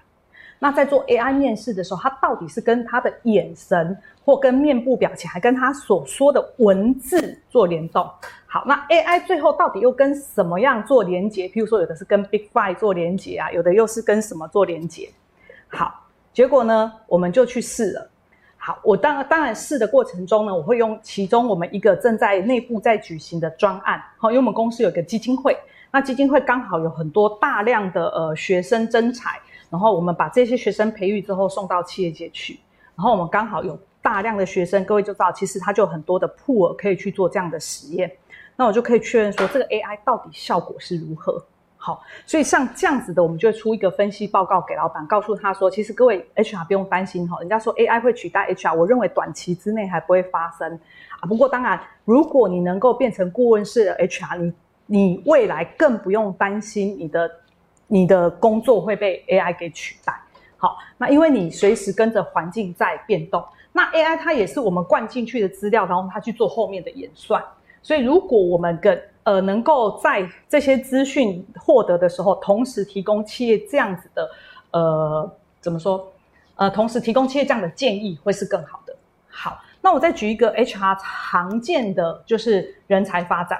[0.58, 8.10] 那在做 AI 面试的时候，他到底是跟他的眼神，或跟面部表情，还跟他所说的文字做联动。
[8.48, 11.48] 好，那 AI 最后到底又跟什么样做连接？
[11.50, 15.10] 譬如说，有的是跟 Big Five 做连接啊，有的又是跟什么做连接？
[15.68, 16.05] 好，
[16.36, 18.10] 结果呢，我们就去试了。
[18.58, 24.04] 好，我当当然试的过程中呢，我会用其中我们一个正在内部在举行的专案。
[24.18, 25.58] 好，因为我们公司有个基金会。
[25.92, 32.60] 那基金会刚好有很多大量的呃学生征才，然后我们把这些学生培育之后送到企业界去，
[32.98, 38.12] 然后我们刚好有大量的学生，各位就知道，其实他就有很多的 pool 可以去做这样的实验，
[38.58, 41.42] 那我就可以确认说这个 AI 到底效果是如何。
[41.86, 50.80] 好，所以像这样子的，我们就会出一个分析报告给老板，告诉他说，其实各位 HR 不用担心哈，人家说 AI 会取代 HR，我认为短期之内还不会发生
[51.20, 51.30] 啊。
[51.30, 54.54] 不过当然，如果你能够变成顾问式的 HR，你
[54.88, 57.32] 你未来更不用担心你的
[57.86, 60.20] 你的工作会被 AI 给取代。
[60.58, 67.44] 好，那因为你随时跟着环境在变动，那 AI 它也是我们灌进去的资料，然后它去做后面的演算。
[67.84, 74.30] 所以如果我们跟呃能够在这些资讯获得的时候，同时提供企业这样子的
[74.72, 76.10] 呃怎么说
[76.56, 78.96] 呃同时提供企业这样的建议，会是更好的。
[79.28, 83.60] 好，那我再举一个 HR 常见的就是人才发展。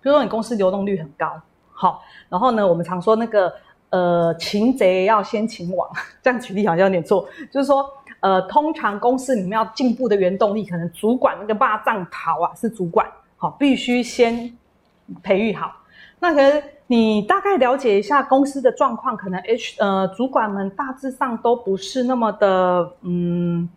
[0.00, 1.40] 比如说你公司流动率很高，
[1.72, 3.52] 好，然后呢，我们常说那个
[3.90, 5.90] 呃，擒贼要先擒王，
[6.22, 7.84] 这样举例好像有点错，就是说
[8.20, 13.04] 呃，通常公司里面要进步的原动力，可能主管那个霸占头啊是主管，
[13.36, 14.56] 好，必须先
[15.22, 15.72] 培育好。
[16.18, 23.68] 那可是你大概了解一下公司的状况，可能 H 呃主管们大致上都不是那么的嗯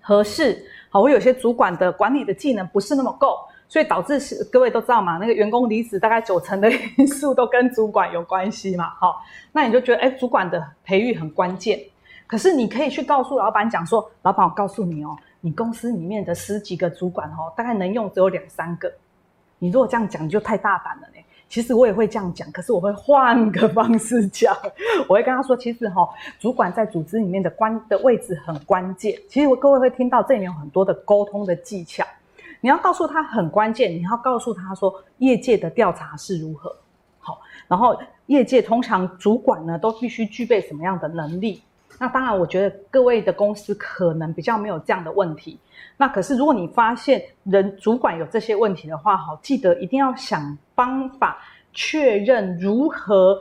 [0.00, 3.38] 合适，好，我有些主管的管理的技能不是那么够。
[3.68, 11.80] 所以导致是各位都知道嘛，那个员工离职大概九成的因素都跟主管有关系嘛，好，那你就觉得哎，主管的培育很关键。
[12.26, 18.92] 可是你可以去告诉老板讲说，老板，我告诉你哦，你公司里面的十几个主管哦，大概能用只有两三个。
[19.62, 21.22] 你如果这样讲，你就太大胆了呢。
[21.48, 24.52] 其实我也会这样讲，可是我会换个方式讲，
[25.08, 26.08] 我会跟他说，其实哈，
[26.40, 29.16] 主管在组织里面的关的位置很关键。
[29.28, 32.04] 其实各位会听到这里面有很多的沟通的技巧。
[32.60, 36.74] 你要告诉他很关键，你要告诉他说业界的调查是如何，
[37.20, 37.96] 好，然后
[38.26, 41.62] 业界通常主管呢都必须具备什么样的能力？
[41.98, 45.58] 那当然，我觉得各位的公司可能比较没有这样的问题。
[45.96, 51.38] 那可是如果你发现人主管有这些问题的话，好，记得一定要想方法
[51.72, 53.40] 确认如何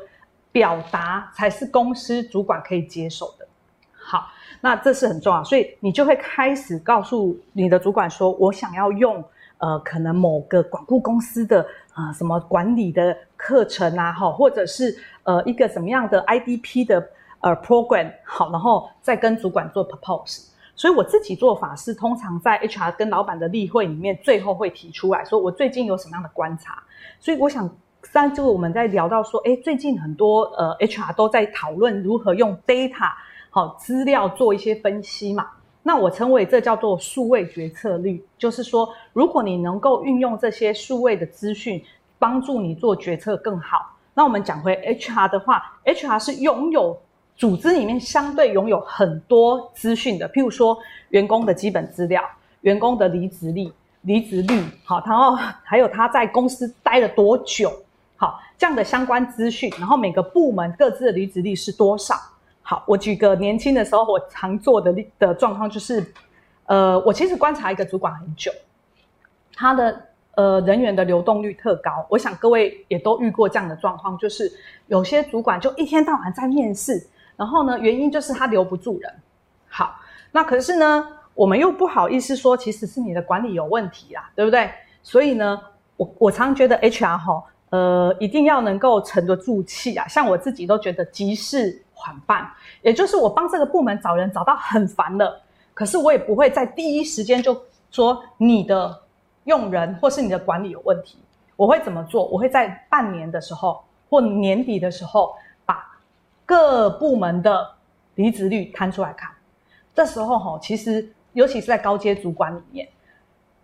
[0.51, 3.47] 表达才是公司主管可以接受的。
[3.93, 4.27] 好。
[4.63, 9.23] 那这是很重要，所以你就会开始告诉你的主管说：“我想要用
[9.57, 17.03] 呃，可能某个管顾公司的啊、什么管理的课程啊，哈，或者是呃一个什么样的 IDP 的
[17.41, 20.47] 呃 program，好，然后再跟主管做 propose。
[20.75, 26.81] 所以我自己做法是，通常在 HR 跟老板的例会里面，最后会提出来说，我最近有什么样的观察。
[27.19, 27.69] 所以我想，
[28.03, 33.11] 上就我们在聊到说，诶，最近很多呃 HR 都在讨论如何用 data
[33.51, 35.47] 好资料做一些分析嘛。
[35.83, 41.83] 那我称为这叫做数位决策率，就是说，如果你能够运用这些数位的资讯，
[42.17, 43.95] 帮助你做决策更好。
[44.13, 46.99] 那我们讲回 HR 的话，HR 是拥有
[47.41, 50.77] 组织里面相对拥有很多资讯的，譬如说
[51.09, 52.21] 员工的基本资料、
[52.61, 53.67] 员工的离职率、
[54.01, 57.73] 离职率，好，然后还有他在公司待了多久，
[58.15, 62.13] 好，这样的相关资讯，然后每个部门各自的离职率是多少？
[62.61, 66.13] 好，我举个年轻的时候我常做的的状况就是，
[66.67, 68.51] 呃，我其实观察一个主管很久，
[69.55, 69.99] 他的
[70.35, 72.05] 呃人员的流动率特高。
[72.07, 74.47] 我想各位也都遇过这样的状况，就是
[74.85, 77.03] 有些主管就一天到晚在面试，
[77.35, 79.13] 然后呢，原因就是他留不住人。
[79.67, 79.95] 好，
[80.31, 84.69] 那可是呢，我们又不好意思说，其实是你的管理有问题啦，对不对？
[85.01, 85.59] 所以呢，
[85.97, 90.07] 我我常觉得 HR 哈，呃，一定要能够沉得住气啊。
[90.07, 92.49] 像我自己都觉得急事缓办，
[92.81, 95.41] 也就是我帮这个部门找人找到很烦了，
[95.73, 99.01] 可是我也不会在第一时间就说你的
[99.45, 101.17] 用人或是你的管理有问题。
[101.55, 102.25] 我会怎么做？
[102.25, 105.33] 我会在半年的时候或年底的时候，
[106.51, 107.65] 各部门的
[108.15, 109.31] 离职率摊出来看。
[109.95, 112.85] 这时候哈，其实尤其是在高阶主管里面，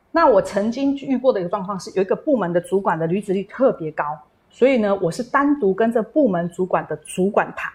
[0.10, 4.17] 那我曾经遇过的一个状况是，有一个部门的主管的离职率特别高，
[4.50, 7.69] 所以呢，我是单独跟这部门主管的主管谈。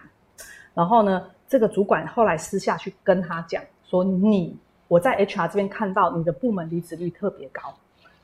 [0.73, 7.71] 然后呢，这个主管后来私下去跟他讲说：“你，我在 HR 这边看到你的部门离职率特别高，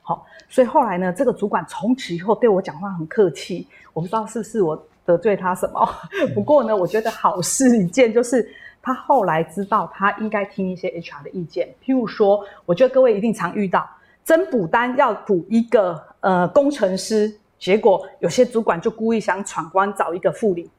[0.02, 3.68] 好，所以后来呢，这个主管从此以后对我讲话很客气。
[3.92, 5.88] 我不知道是不是我得罪他什么，
[6.34, 8.48] 不过呢，我觉得好事一件就是
[8.80, 11.68] 他后来知道他应该听一些 HR 的意见。
[11.84, 13.88] 譬如说，我觉得各位一定常遇到
[14.22, 20.70] 增补单要补一个呃工程师，结果有些主管就故意想闯关找一个副理。”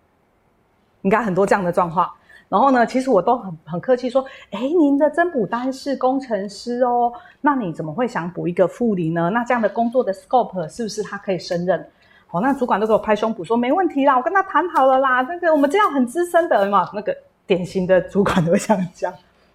[1.04, 2.10] 应该很多这样的状况，
[2.48, 9.30] 然后呢，其实我都很很客气说，哎，您的增补单是工程师哦，那你怎么会想补一个副理呢？
[9.32, 11.86] 那这样的工作的 scope 是不是他可以胜任？
[12.32, 17.16] 哦，那主管都给我拍胸脯说没问题啦，我跟他谈好了啦，那个我们这样很资深的嘛，那个
[17.46, 19.12] 典型的主管都会这样讲，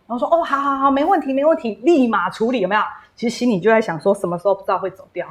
[0.06, 2.82] 然后说哦，好好好，没问题没问题，立马处理有没有？
[3.14, 5.26] 其实心里就在想说，什么时候不知道会走掉，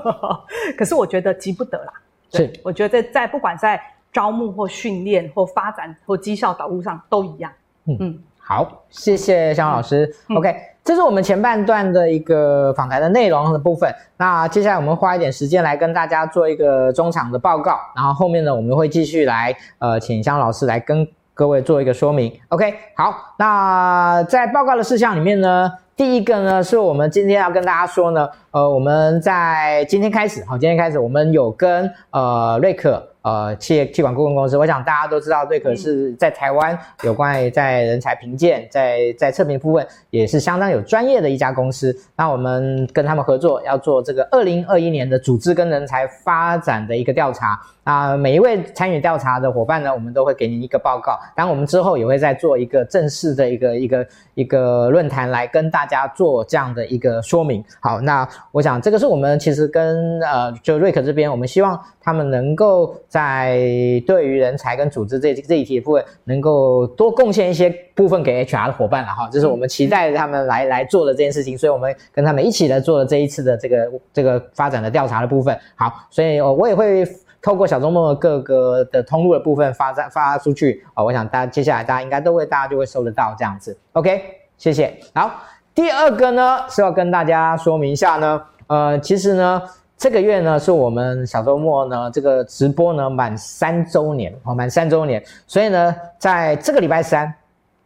[0.76, 1.92] 可是我觉得急不得啦，
[2.30, 3.80] 对，是我觉得在不管在。
[4.10, 7.52] 招募或训练或发展或绩效导入上都一样。
[7.84, 10.12] 嗯嗯，好，谢谢香老师。
[10.30, 10.56] 嗯、OK，
[10.88, 13.94] 这是我们前半段的一个访谈的内容的部分。
[14.16, 22.32] 那接下来我们花一点时间来跟大家做一个中场的报告，然后后面呢，我们会继续来呃，请香老师来跟各位做一个说明。
[22.48, 33.06] OK，好，那在报告的事项里面呢，第一个呢是我们今天要跟大家说呢，呃，我们在今天开始，好，今天开始我们有跟呃瑞可。
[33.28, 41.94] 呃，企业企管顾问公司，我想大家都知道，瑞可是在台湾有关于在人才评鉴、在在测评部分也是相当有专业的一家公司。
[42.16, 47.60] 那我们跟他们合作，要做这个二零二一年的组织跟人才发展的一个调查。
[47.84, 51.18] 啊，每一位参与调查的伙伴呢，我们都会给您一个报告。
[51.34, 57.64] 当然，我们之后也会再做一个正式的一个一个一个论坛来跟大家做这样的一个说明。
[57.80, 63.58] 好，那我想这个是我们其实跟呃，就瑞可这边，我们希望他们能够在在
[64.06, 69.28] 对于人才跟组织这这一题的部分，能够多贡献一些部分给 HR 的伙伴了哈。
[69.32, 75.58] 这是我们期待他们来来做的这件事情，所以我们跟他们一起来做了这一次的这个这个发展的调查的部分。
[75.74, 77.04] 好，所以我也会。
[77.40, 83.78] 透过小周末各个的通路的部分发发发出去啊、哦，我想大家接下来大家应该都会，大家就会收得到这样子。
[83.92, 84.20] OK，
[84.56, 84.92] 谢谢。
[85.14, 85.30] 好，
[85.72, 89.62] 第二个呢是要跟大家说明一下呢，呃，其实呢
[89.98, 97.34] 这个月呢是我们小周末呢这个直播呢满三周年哦，满三周年，所以呢在这个礼拜三。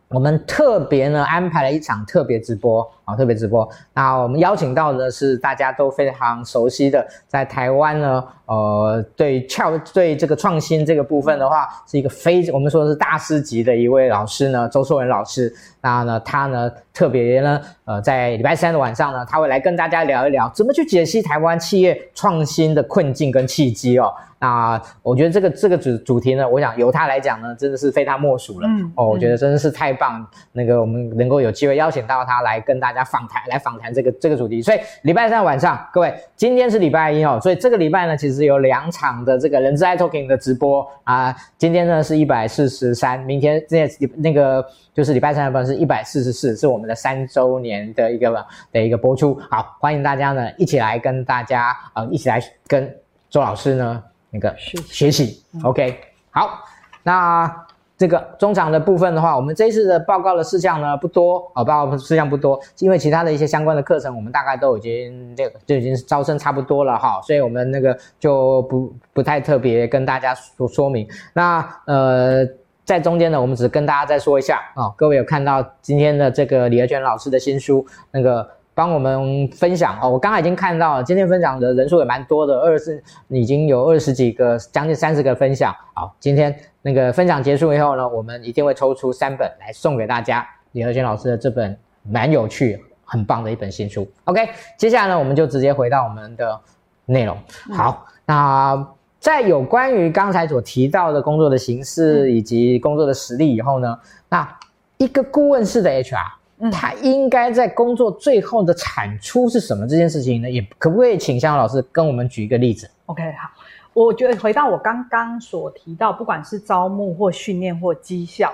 [0.09, 3.67] 我们特别呢安排了一场特别直播啊，特别直播。
[3.95, 15.51] 那我们邀请到的是大家都非常熟悉的，在台湾呢，呃，对创对这个创新这个部分的话，是一个非我们说是大师级的一位老师呢，周硕仁老师。
[15.83, 24.15] 那呢，他呢特别呢，呃，在礼拜三的晚上呢，他会来跟大家聊一聊，怎么去解析台湾企业创新的困境跟契机哦。
[24.39, 28.67] 那我觉得这个这个主主题呢，我想由他来讲呢，真的是非他莫属了。
[28.69, 30.27] 嗯，哦，我觉得真的是太棒。
[30.51, 34.61] 那个我们能够有机会邀请到他来跟大家访谈，来访谈这个这个主题。
[34.61, 41.35] 所以礼拜三晚上，各位，今天是礼拜一哦，所以这个礼拜呢，其实有两场的这个人资 iTalking 的直播啊。
[41.57, 49.41] 今天呢是一百四十三，明天那那个就是礼拜三的部分是一百四十四，是我们的三周年的一个的一个播出。
[49.51, 52.93] 好，欢迎大家呢一起来跟大家呃一起来跟
[53.31, 55.43] 周老师呢那个学习。
[55.63, 55.99] OK，
[56.31, 56.65] 好，
[57.03, 57.67] 那。
[57.99, 71.07] 这个中场的部分的话，我们这一次的报告的事项呢不多啊，报告事项不多，因为其他的一些相关的课程，我们大概都已经这个就已经招生差不多了哈，所以我们那个就不不太特别跟大家说说明。
[71.33, 72.45] 那呃，
[72.85, 78.49] 在中间呢，我们只跟大家再说一下啊，各位有看到今天的这个李和全老师的新书那个。
[78.75, 85.77] 帮我们分享哦，我刚刚已经看到了，今天分享的人数也蛮多的，二十已经有二十几个，将近三十个分享。
[85.93, 90.49] 好，今天那个分享结束以后呢，我们一定会抽出三本来送给大家。
[90.71, 94.11] 李和全老师的这本蛮有趣、很棒的一本新书。
[94.25, 96.59] OK，接下来呢，我们就直接回到我们的
[97.05, 97.37] 内容。
[97.75, 98.75] 好，那
[99.23, 103.97] 在有关于刚才所提到的工作的形式以及工作的实力以后呢，
[104.29, 104.59] 那
[104.97, 106.33] 一个顾问式的 HR。
[106.71, 110.49] 他应该在工作最后的产出是什么这件事情呢？
[110.49, 113.51] 也可不可以请向老师跟我们举一个例子？OK，好，
[113.93, 118.53] 我觉得回到我刚刚所提到，不管是招募或训练或绩效，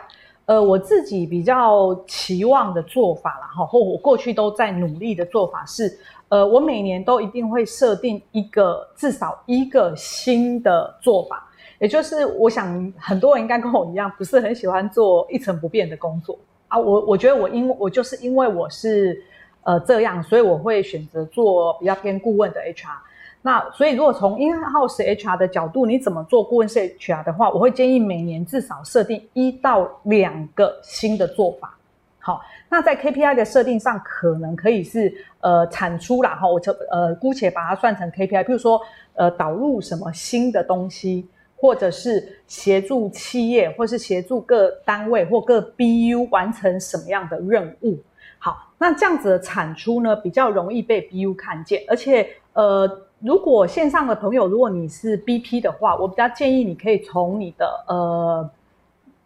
[0.49, 5.99] 呃，我自己比较期望的做法啦，哈，或我过去都在努力的做法是，
[6.31, 11.47] 呃，我每年都一定会设定一个至少一个新的做法，
[11.79, 16.39] 也就是我想很多人应该跟我一样，不是很喜欢做一成不变的工作。
[16.69, 19.23] 啊，我我觉得我因我就是因为我是
[19.65, 22.97] 呃这样，所以我会选择做比较偏顾问的 HR。
[23.43, 31.77] 那所以如果从 in-house HR 的角度，你怎么做顾问式 HR 的话，我会建议每年至少设定一到两个新的做法。
[32.19, 38.81] 好，那在 KPI 的设定上，可能可以是呃产出啦哈，我就呃姑且把它算成 KPI，比如说
[39.15, 41.29] 呃导入什么新的东西。
[41.61, 47.99] 或者是协助企业，或是协助各单位或各 BU 完成什么样的任务？
[48.39, 51.83] 好，那这样子的产出呢，比较容易被 BU 看见。
[51.89, 52.89] 而且，呃，
[53.21, 58.51] 如果线上的朋友，如果你是 BP 的话，我比较建议你可以从你的呃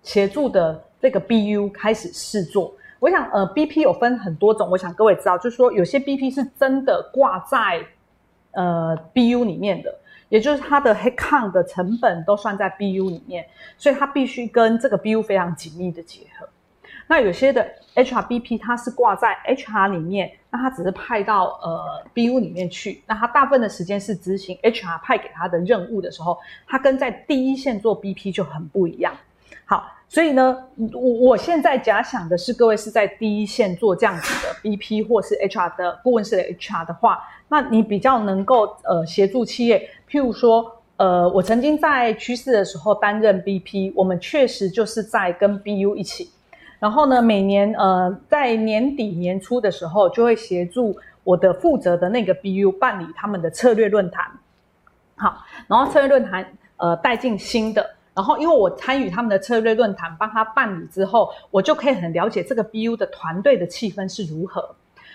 [0.02, 2.72] 协助的这个 BU 开始试做。
[2.98, 7.84] 我想，呃，BP 有分很多种，我想各位知道，就是说有些 BP 是真的挂在
[8.52, 9.94] 呃 BU 里面的。
[10.28, 16.48] 也就是它的 headcount 的成本都算在 BU 里面，所以它必须跟这个 BU 非常紧密的结合。
[17.06, 29.14] 那有些的 HRBP 它是挂在 HR 里面，那它只是派到呃 BU 里面去，那它大部分的时间是执行 HR 派给他的任务的时候，它跟在第一线做 BP 就很不一样。
[29.64, 39.88] 好，所以呢，我我现在假想的是各位是在第一线做这样子的 BP 或是 HR 的顾问式的 HR 的话，那你比较能够呃协助企业。
[40.10, 46.30] 譬如说，呃，我曾经在趋势的时候担任 BP，我们确实就是在跟 BU 一起，
[46.82, 54.28] 然后呢，每年呃在年底年初的时候，就会协助我的负责的那个 BU 办理他们的策略论坛。
[55.14, 56.44] 好，然后策略论坛
[56.78, 64.74] 呃带进新的，然后因为我参与他们的策略论坛，帮他办理之后，我就可以很了解这个 BU 的团队的气氛是如何。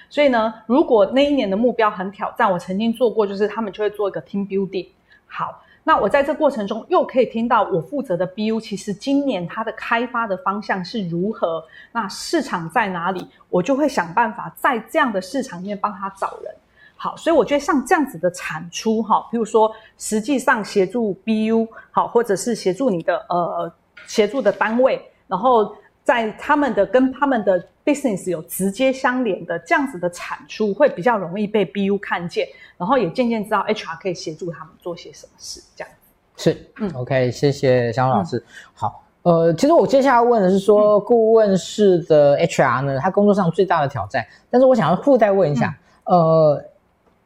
[0.09, 4.87] 所以呢，如果那一年的目标很挑战，我曾经做过，就是他们就会做一个 team building。
[5.25, 11.63] 好，那我在这过程中又可以听到我负责的 BU，其实今年它的开发的方向是如何，
[11.93, 16.53] 那市场在哪里，我就会想办法在这样的市场里面帮他找人。
[16.97, 23.71] 好，所以我觉得像这样子的产出，哈，比如说实际上协助 BU，好，或者是协助你的呃
[24.07, 25.73] 协助的单位，然后。
[26.07, 32.45] 在他们的跟他们的 business 有直接相连的这样子的产出，会比较容易被 BU 看见，
[32.77, 35.63] 然后也渐渐知道 HR 可以协助他们做些什么事。
[35.73, 35.93] 这样
[36.35, 38.37] 是，嗯，OK，谢谢香老师。
[38.37, 46.65] 嗯、好，呃，其实我接下来问的是说，嗯、顾问式的 HR 呢，他工作上最大的挑战，但是我想要附带问一下，嗯、呃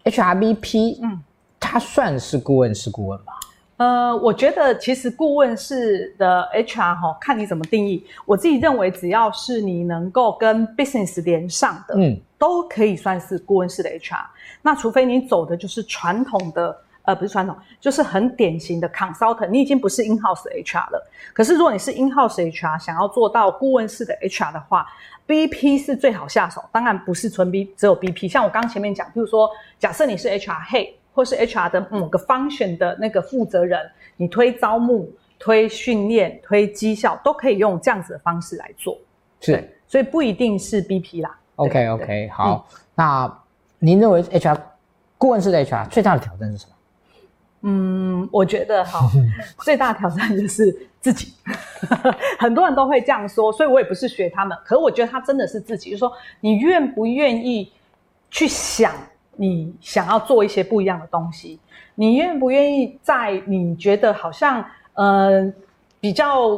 [0.05, 1.21] ，HRBP，嗯，
[1.59, 3.33] 他算是顾问式顾问吗？
[3.81, 8.05] 呃，我觉得其实顾问式的 HR 哈，看你怎么定义。
[8.27, 14.23] 我自己认为，只要是你能够跟 business 连上的，嗯，都可以算是顾问式的 HR。
[14.61, 21.11] 那除非你走的就是传统的，呃，不是传统，就是很典型的 consultant，你已经不是 in-house 的 HR 了。
[21.33, 24.85] 可是如果你是 in-house HR，想要做到顾问式的 HR 的话
[25.27, 26.63] ，BP 是最好下手。
[26.71, 28.29] 当然不是纯 B，只有 BP。
[28.29, 30.95] 像我刚前面讲，譬如说，假设你是 HR，嘿。
[31.13, 33.79] 或是 HR 的某个 function 的那个负责人，
[34.17, 38.97] 你推招募、推训练、推绩效，都可以用这样子的方式来做。
[39.39, 41.37] 是，所以不一定是 BP 啦。
[41.55, 43.39] OK OK，好，嗯、那
[43.79, 44.57] 您认为 HR
[45.17, 46.73] 顾问式的 HR 最大的挑战是什么？
[47.63, 49.07] 嗯，我觉得哈，
[49.63, 51.33] 最大的挑战就是自己。
[52.39, 54.57] 很多人都会这样说，所以我也不是学他们。
[54.65, 57.71] 可是我觉得他真的是自己，就是说你愿不愿意
[58.31, 58.93] 去想，
[59.35, 61.59] 你想要做一些不一样的东西？
[61.95, 64.63] 你愿不愿意在你觉得好像
[64.93, 65.51] 呃
[65.99, 66.57] 比较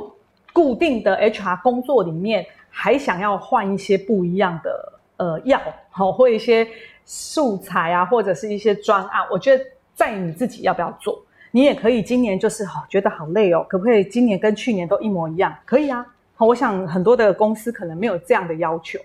[0.52, 5.60] 固定的 HR 工作里面，还想要换一些不一样的呃药，
[5.90, 6.68] 好，或一些
[7.06, 9.26] 素材啊，或者是一些专案？
[9.32, 9.64] 我觉得。
[9.96, 11.22] 在你自己要不要做，
[11.52, 15.56] 你也可以今年就是好觉得好累哦，可不可以今年跟去年都一模一样？
[15.66, 16.04] 可以啊，
[16.36, 18.98] 好，我想很多的公司可能没有这样的要求，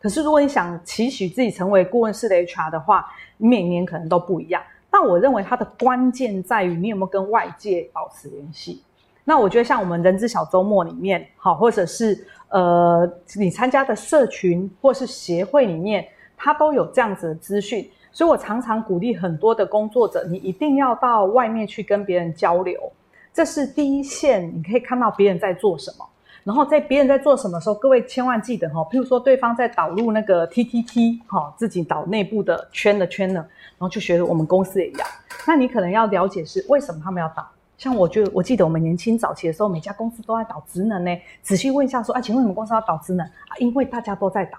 [0.00, 4.62] 可是如果你想期许自己成为顾问式的 HR 的话，你每年可能都不一样。
[4.90, 8.82] 但我认为它的关键在于你有没有跟外界保持联系。
[9.24, 17.88] 那我觉得像我们人资小周末里面，好，或者是呃你参加的社群或是协会里面，它都有这样子的资讯。
[18.10, 22.90] 所以我常常鼓励很多的工作者，你一定要到外面去跟别人交流，
[23.32, 26.04] 这是第一线，你可以看到别人在做什么。
[26.44, 35.06] 然后在别人在做什么时候，各位千万记得哈，譬如说对方在导入那个 TTT 哈，自己导内部的圈的圈呢，然后就学我们公司也一样。
[35.46, 37.46] 那你可能要了解是为什么他们要导。
[37.76, 41.16] 像我就我记得我们年轻早期的时候，每家公司都在导职能呢。
[41.42, 43.56] 仔细问一下说，啊，请问你们公司要导职能啊？
[43.58, 44.58] 因为大家都在导。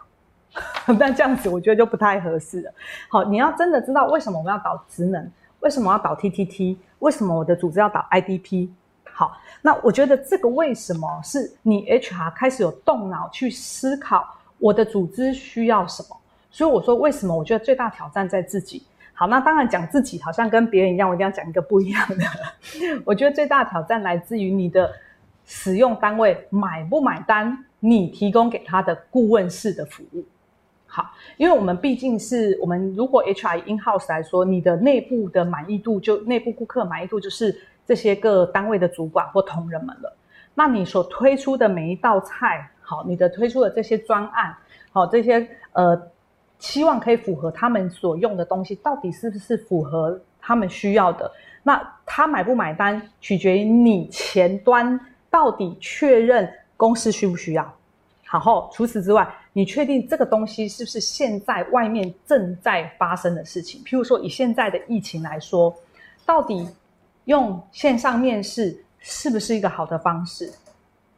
[1.00, 2.72] 那这样子我觉得就不太合适了。
[3.10, 8.70] 好，你要真的知道为什么我们要导职能，为什么要导 TTT，为什么我的组织要导 IDP。
[9.14, 16.18] 好，那我觉得这个为什么是你 HR 开始有动脑去思考我的组织需要什么。
[16.50, 18.84] 所以我说为什么我觉得最大挑战在自己。
[19.14, 22.26] 好，那当然讲自己好像跟别人一样，我一定要讲一个不一样的。
[23.06, 24.92] 我觉得最大挑战来自于你的
[25.46, 30.24] 使用单位买不买单你提供给他的顾问式的服务。
[30.88, 40.16] 好，因为我们毕竟是我们，如果 HR in house 来说，你的内部的满意度就内部顾客满意度就是这些个单位的主管或同仁们了。
[40.54, 44.56] 那你所推出的每一道菜，好，你的推出的这些专案，
[44.92, 46.00] 好，这些呃，
[46.60, 51.32] 希望可以符合他们所用的东西，到底是不是符合他们需要的？
[51.64, 57.74] 那他买不买单，取决于你前端到底确认公司需不需要。
[58.26, 59.28] 好后，除此之外。
[59.54, 63.84] 你确定这个东西是不是现在外面正在发生的事情？
[63.84, 65.76] 譬如说，以现在的疫情来说，
[66.26, 66.66] 到底
[67.26, 70.52] 用线上面试是不是一个好的方式？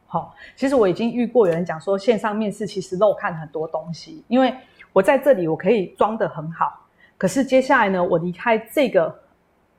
[0.06, 4.24] 好，其实我已经遇过有人讲说，线上面试其实漏看很多东西。
[4.28, 4.54] 因为
[4.92, 6.80] 我在这里我可以装得很好，
[7.16, 9.14] 可是接下来呢，我离开这个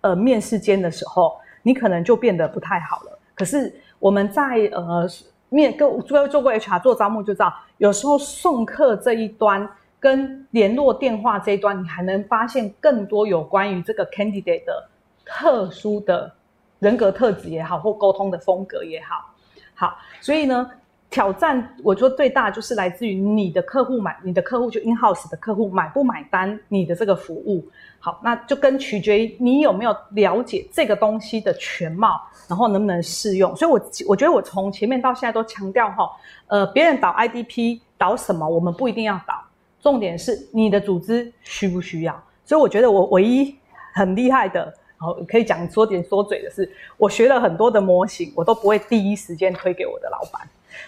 [0.01, 3.19] 呃面试间的时候，你可能就变得不太好了。
[3.33, 5.07] 可是我们在呃。
[5.47, 9.69] 面跟做做过 HR 做招募就知道，有时候送客这一端
[9.99, 14.89] 跟联络电话这一端，你还能发现更多有关于这个 candidate 的
[15.25, 16.31] 特殊的
[16.79, 19.33] 人格特质也好，或沟通的风格也好。
[19.73, 20.69] 好，所以呢，
[21.09, 27.65] 挑战我觉得最大就是来自于你的客户买，你的客户就 in house 的客户买不买单你的这个服务。
[27.99, 33.55] 好，那就跟取决于你有没有了解这个东西的全貌，然后能不能适用。
[33.55, 36.09] 所以我，我觉得我从前面到现在都强调哈，
[36.47, 39.43] 呃，别人导 IDP 导什么，我们不一定要导，
[39.81, 42.13] 重点是你的组织需不需要。
[42.43, 43.57] 所以，我觉得我唯一
[43.95, 50.41] 很厉害的，好，可以讲说点说嘴的是，我学了很多的模型，我都不会第一时间推给我的老板。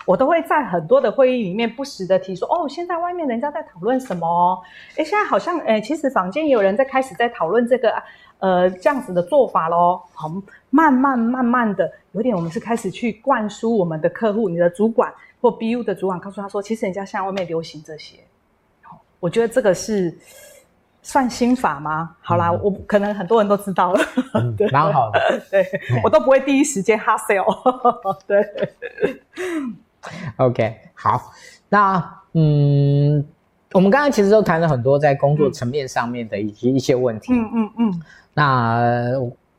[0.06, 4.62] 我都会在很多的会议里面不时的提说，哦，现在外面人家在讨论什么？
[4.96, 7.94] 诶，现在好像，诶，其实坊间也有人在开始在讨论这个，
[8.40, 10.02] 呃，这样子的做法咯。
[10.14, 10.30] 好，
[10.70, 18.18] 慢慢慢慢的，有点我们是开始去灌输我们的客户，你的主管或 BU 的主管告诉他说，其实人家现在外面流行这些。
[18.82, 20.18] 好，我觉得这个是
[21.08, 22.14] 算心法吗？
[22.20, 24.00] 好啦，嗯、我可能很多人都知道了，
[24.34, 25.20] 嗯、 蛮好的。
[25.50, 25.66] 对，
[26.04, 27.48] 我都不会第一时间 hard sell。
[28.28, 28.46] 对。
[30.36, 31.32] OK，好，
[31.70, 33.26] 那嗯，
[33.72, 37.32] 我们刚才其实都谈了很多在工作层面上面的一些、嗯、一些问题。
[37.32, 38.02] 嗯嗯嗯。
[38.34, 39.14] 那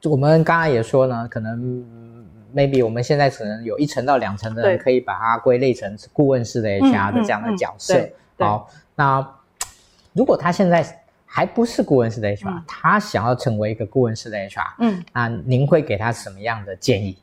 [0.05, 1.83] 我们刚才也说呢，可能
[2.55, 8.07] maybe 我们现在可能有一层到两层的人可以把它归类成顾问式的 HR 的这样的角色。
[8.39, 9.27] 好，那
[10.13, 10.85] 如果他现在
[11.31, 17.16] 还不是顾问式的 HR，、嗯、他想要成为一个顾问式的 HR，嗯，那您会给他什么样的建议？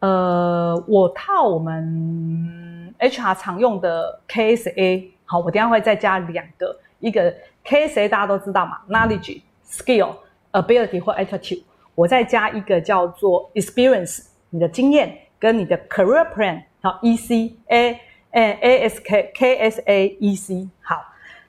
[0.00, 7.32] 呃，我套我们 HR 常用的 KSA，好，我等一下会再加两个，一个
[7.64, 10.16] KSA 大家都知道嘛，Knowledge、Skill
[10.52, 11.62] ability 或 attitude，
[11.94, 18.00] 我再加一个叫做 experience，你的经验跟你的 career plan，好，E C A
[18.32, 20.96] A A S K K S A E C，好，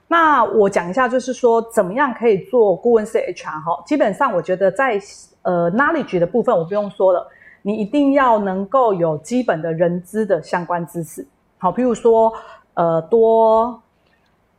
[0.08, 5.00] 那我讲一下，就是说怎么样可以做顾问式 HR 哈，基本上我觉得在
[5.42, 7.28] 呃 knowledge 的部分我不用说了，
[7.62, 11.26] 你一定要能够有基本的人资的相关知识，
[11.58, 12.32] 好，譬如说
[12.74, 13.82] 呃多。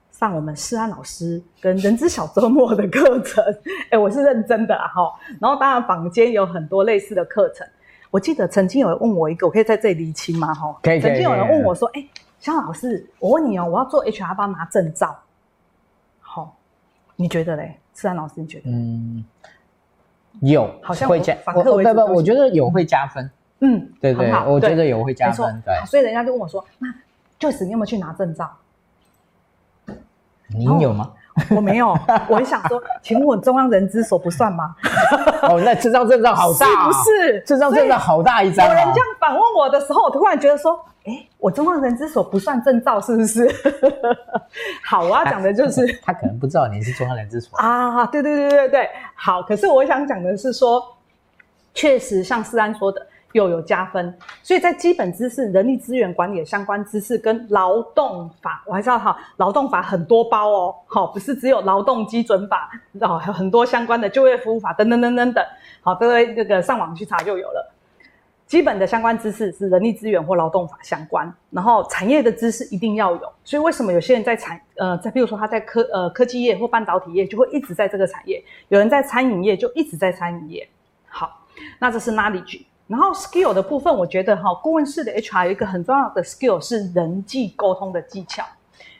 [0.10, 3.44] 上我们施安老师跟人资小周末的课程，
[3.92, 5.14] 哎，我是认真的哈。
[5.40, 7.68] 然后当然坊间有很多类似的课程。
[8.10, 10.56] 我记得曾经有人问我一个，我可以在这里厘清吗？
[10.56, 11.00] 哈，可以。
[11.00, 12.04] 曾经有人问我说：“哎，
[12.40, 15.20] 肖老师，我问你哦，我要做 HR，帮拿证照，好，
[17.18, 17.78] 你觉得嘞？
[17.94, 18.70] 思安老师，你觉得？
[18.70, 19.26] 嗯，
[20.40, 21.36] 有，好像会加。
[21.54, 23.30] 我不不，我觉得有会加分。
[23.60, 25.62] 嗯，对对，我觉得有会加分。
[25.66, 26.88] 对，所以人家就问我说：“那
[27.40, 28.50] Joyce，你有没有去拿证照？”
[30.50, 31.12] 你有吗？
[31.56, 34.76] 我没有，我想说，请问中央人之所不算吗？
[35.44, 37.44] 哦，那这张证照好大，是不是？
[37.46, 38.68] 这张证照好大一张。
[38.68, 43.48] 有人这样反问我的时候，我突然觉得说，哎，我中央人之所不算证照，是不是？
[44.84, 48.06] 好，我要讲的就是他，他可能不知道你是中央人之所啊。
[48.08, 49.42] 对对对对对，好。
[49.44, 50.84] 可是我想讲的是说，
[51.74, 53.06] 确实像思安说的。
[53.38, 62.70] 又有加分，所以在基本知识、人力资源管理的相关知识跟劳动法，我还是要哈，劳动法很多包哦，好，不是只有劳动基准法，
[63.02, 65.46] 哦，还有很多相关的就业服务法等等等等等，
[65.82, 67.74] 好，各位这个上网去查就有了。
[68.48, 73.34] 基本的相关知识是人力资源或劳动法相关，然后产业的知识一定要有。
[73.44, 80.70] 所以为什么有些人在产呃，在比如说他在科呃科技业或半导体业，就会一直在这个产业；有人在餐饮业就一直在餐饮业。
[81.10, 81.46] 好，
[81.78, 82.64] 那这是 knowledge。
[82.88, 88.44] 然后 skill 的部分，我觉得哈，顾问式的 HR 有一个很重要的 skill 是人际沟通的技巧。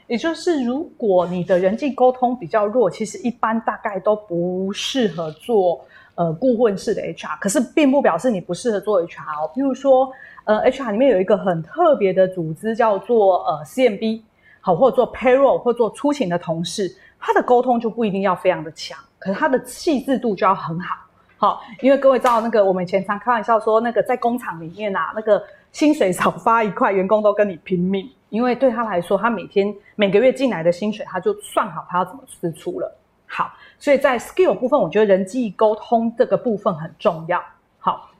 [0.06, 5.84] 也就是如果你的人际沟通比较弱，其实一般大概都不适合做
[6.14, 7.38] 呃顾问式的 HR。
[7.40, 9.50] 可是并不表示你不适合做 HR 哦。
[9.54, 10.10] 比如说
[10.44, 14.22] 呃 HR 里面有一个很特别的组织叫做呃 CMB，
[14.60, 20.96] 好，或者做 payroll 或做出勤的同事，他的沟通就不一定要非常的强，可是他的细致度就要很好。
[21.40, 32.92] 好，因为各位知道那个，我们以前常开玩笑说，那个在工厂里面啊，那个薪水少发一块，员工都跟你拼命，因为对他来说，他每天每个月进来的薪水，他就算好他要怎么支出了。
[33.28, 37.40] 好，所以在 skill 部分，我觉得人际沟通这个部分很重要。
[37.78, 38.10] 好，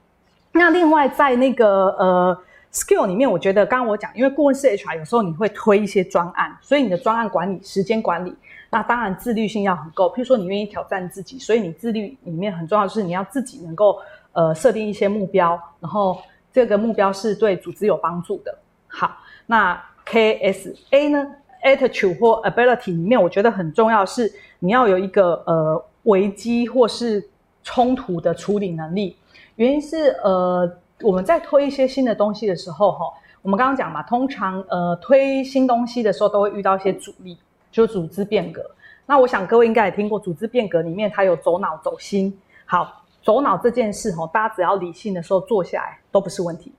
[0.52, 2.40] 那另外在那个呃
[2.72, 8.32] skill 里面，我觉得刚刚我讲，因为顾问式 HR 有时候你会推一些专案，所以你的专案管理、时间管理。
[8.70, 13.98] 那当然自律性要很够，譬如说你愿意挑战自己，所以你自律里面很重要的是你要自己能够
[14.32, 16.18] 呃设定一些目标，然后
[16.52, 18.58] 这个目标是对组织有帮助的。
[18.86, 19.16] 好，
[19.46, 21.26] 那 KSA 呢
[21.62, 27.26] ，attitude 或 ability 里面我觉得很重要是你要有一个呃危机或是
[27.62, 29.16] 冲突的处理能力。
[29.56, 33.06] 原因是呃我们在推一些新的东西的时候哈，
[33.40, 37.38] 我们刚刚讲嘛，通常呃推新东西的时候都会遇到一些阻力。
[37.70, 38.68] 就组织变革，
[39.06, 42.36] 那我想各位应该也听过，组织变革里面它有走脑走心。
[42.64, 46.72] 好，走脑这件事吼，大家只要理性的时候做下来都不是问题。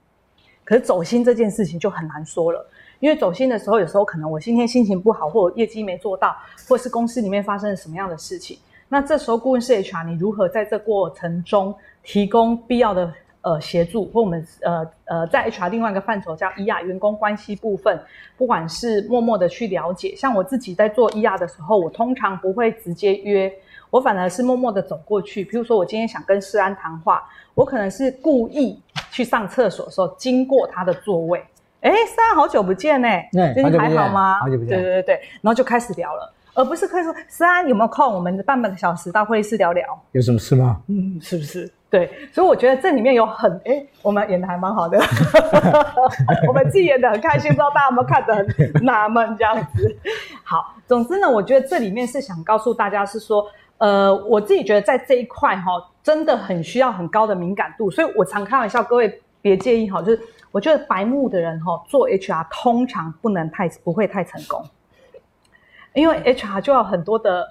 [0.63, 2.63] 可是走心这件事情就很难说了，
[2.99, 6.35] 因为走心的时候，有时候可能我今天心情不好，或者业绩没做到，
[6.67, 11.73] 或是公司里面发生了什么样的事情，那这时候顾问式 HR 你如何在这过程中
[12.03, 13.11] 提供必要的？
[13.41, 17.97] 呃，协助或我们呃呃，在 HR 另外一个范畴叫 ER 员工关系部分，
[18.37, 23.51] 不管是默默的去了解，像我自己在做 ER 的时候，我通常不会直接约，
[23.89, 25.43] 我反而是默默的走过去。
[25.45, 27.23] 比如说，我今天想跟世安谈话，
[27.55, 28.77] 我可能是故意
[29.09, 31.41] 去上厕所的时候经过他的座位，
[31.79, 33.07] 哎，世安好久不见呢，
[33.53, 34.39] 最近还好吗？
[34.41, 40.81] 好久不见，对对对对，然后就开始聊了，而不是可以说施安有没有空，我们半半个小时到会议室聊聊，有什么事吗？
[40.87, 41.71] 嗯，是不是？
[41.89, 44.99] 对，所以我觉得这里面有很诶，我们演的还蛮好的，
[46.47, 49.97] 我们自己演的很开心，不知道大家有没有看得很纳闷这样子。
[50.43, 53.43] 好，总之呢，我觉得这里面是想告诉大家是说，
[53.79, 55.71] 呃，我自己觉得在这一块哈，
[56.03, 60.21] 真的很需要很高的敏感度，所以我常开玩笑，各位别介意哈，就是
[60.51, 64.63] 我觉得白目的人哈做 HR 通常不能太不会太成功，
[65.93, 67.47] 因为 HR 就要很多的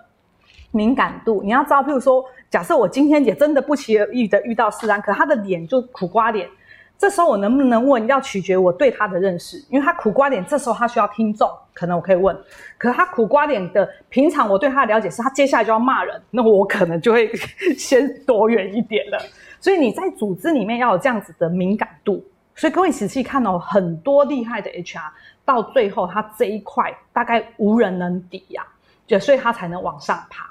[0.71, 2.25] 敏感度，你要知道，譬如说。
[2.51, 6.49] 假设我今天也真的不期而遇的遇到施安，可他的脸就苦瓜脸，
[6.97, 12.35] 这时候我能不能问，要取决我对他的认识，因为他苦瓜脸，这时候他需要听众，可能我可以问。
[12.79, 17.31] 可他苦瓜脸的，平常我对他的了解是他接下来就要骂人，那我可能就会
[17.77, 19.19] 先躲远一点了。
[19.61, 22.25] 所以你在组织里面要有这样子的敏感度。
[22.55, 25.11] 所以各位仔细看哦，很多厉害的 HR
[25.49, 28.63] 到最后他这一块大概无人能敌呀，
[29.07, 30.45] 就所以他才能往上爬。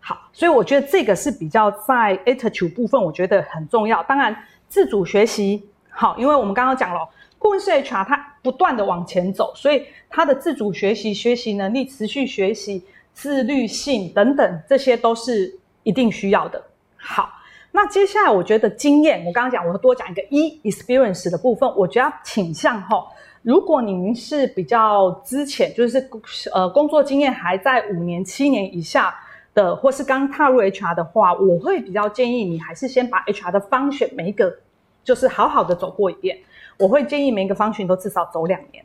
[0.00, 4.02] 好，所以我觉得这个是比较在 attitude 部分，我觉得很重要。
[4.02, 4.36] 当然，
[4.68, 16.60] 自主学习好，因为我们刚刚讲了，顾问式 HR 他不断的往前走，所以他的自主学习、学习能力、持续学习、自律性等等，这些都是一定需要的。
[16.96, 17.30] 好，
[17.70, 23.06] 那接下来我觉得经验，我刚刚讲，我多讲一个 E experience 的部分，我觉得要倾向哈。
[23.42, 26.08] 如果您是比较之前，就是
[26.52, 29.14] 呃工作经验还在五年、七年以下
[29.52, 34.54] 的，或是刚踏入 HR 的话，我会比较建议你还是先把 HR 的方选每一个
[35.02, 36.38] 就是好好的走过一遍。
[36.78, 38.84] 我会建议每一个 function 都至少走两年。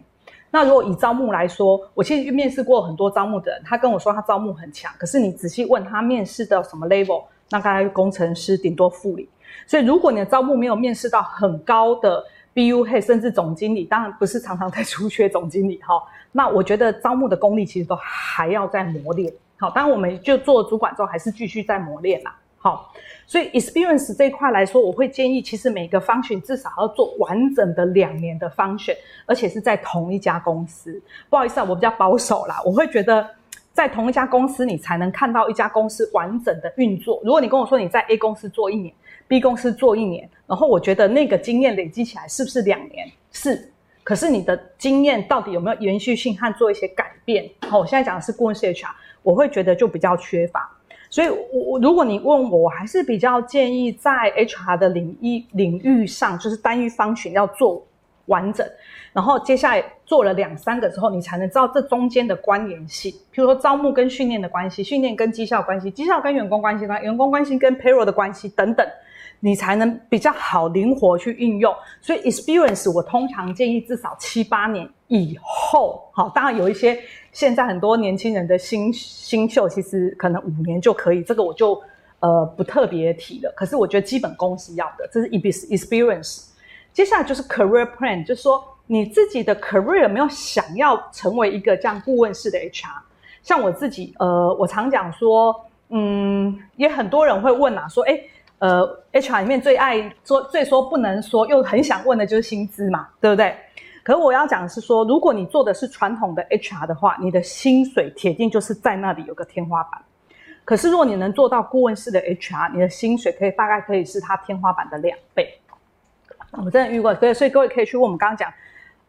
[0.49, 9.29] 那如果以招募来说，我其实面试过很多招募的人，他跟我说他招募很强，可是你仔细问他面试到什么 level，那大概工程师顶多副理。
[9.67, 12.23] 所以如果你的招募没有面试到很高的
[12.57, 16.01] BUH 甚至总经理，当然不是常常在出缺总经理哈。
[16.31, 19.31] 那我觉得招募的功力其实都还要再磨练。
[19.59, 22.35] 好，当然我们就做主管之后，还是继续在磨练啦。
[22.57, 22.91] 好，
[23.27, 28.95] 所以 experience 这一块来说，我会建议，其实每个 function 至少要做完整的两年的 function，
[29.27, 30.99] 而且是在同一家公司。
[31.29, 33.29] 不好意思啊，我比较保守啦，我会觉得
[33.77, 37.21] 在同一家公司，你才能看到一家公司完整的运作。
[37.23, 38.91] 如果你跟我说你在 A 公司做一年
[39.27, 43.07] ，B 公司做一年，然后我觉得那个经验累积起来是不是两年？
[43.31, 43.71] 是，
[44.03, 47.47] 可是你的经验到底有没有延续性和做一些改变？
[47.69, 48.89] 好，我现在讲的是顾问式 HR，
[49.21, 50.67] 我会觉得就比较缺乏。
[51.11, 57.85] 所以我，我如果你问我，我还是比较建议在 HR 的领域领域上，就是单一方群要做
[58.27, 58.65] 完整，
[59.11, 68.87] 然后接下来做了两三个之后，你才能知道这中间的关联性，譬如说招募跟训练的关系，训练跟绩效关系，绩效跟员工关系，员工关系跟 payroll 的关系等等。
[69.39, 71.71] 你才能比较好灵活去运用，
[72.01, 76.99] 所以 experience 我通常建议至少七八年以后，好，当然有一些
[77.31, 81.79] 现在很多年轻人的新新秀，其实可能五年就可以，这个我就
[82.19, 83.53] 呃不特别提了。
[83.55, 86.47] 可是我觉得基本功是要的，这是 experience。
[86.97, 92.87] 接下来就是 career plan，就是说你自己的 career 有没有想要成为一个这样顾问式的 HR？
[93.43, 95.55] 像我自己，呃，我常讲说，
[95.89, 98.27] 嗯，也很多人会问啊，说，诶
[98.57, 98.81] 呃
[99.13, 103.55] ，HR 里面最爱说、最说不能说，又很想问的就是薪资嘛，对不对？
[104.03, 110.01] 可是我要讲的是说，如果你做的是传统的 HR 的话，你的薪水铁定就是在那里有个天花板。
[110.65, 115.56] 可是如果你能做到顾问式的 HR，你的薪水可以大概可以是它天花板的两倍。
[116.51, 118.51] 我们真的遇过，所以所以各位可以去问我们刚刚讲，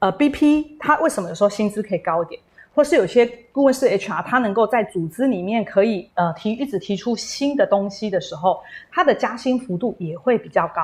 [0.01, 2.41] 呃，BP 它为什么有时候薪资可以高一点？
[2.75, 8.61] 或是有些顾问是 HR，他能够在组织里面可以呃提一直提出新的东西的时候，
[8.93, 10.83] 他的加薪幅度也会比较高。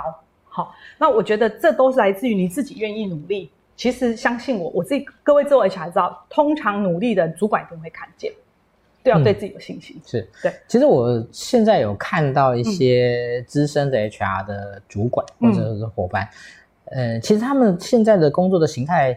[0.49, 3.49] 好，那我觉得这都是来自于你自己愿意努力。
[3.77, 8.33] 其实相信我，我自己各位做 HR 知道，通常努力的主管一定会看见，
[9.05, 9.95] 都要对自己有信心。
[9.97, 10.53] 嗯、是对。
[10.67, 16.29] 其实我现在有看到一些资深的 HR 的主管、嗯、或者是伙伴，
[16.87, 19.17] 呃，其实他们现在的工作的形态，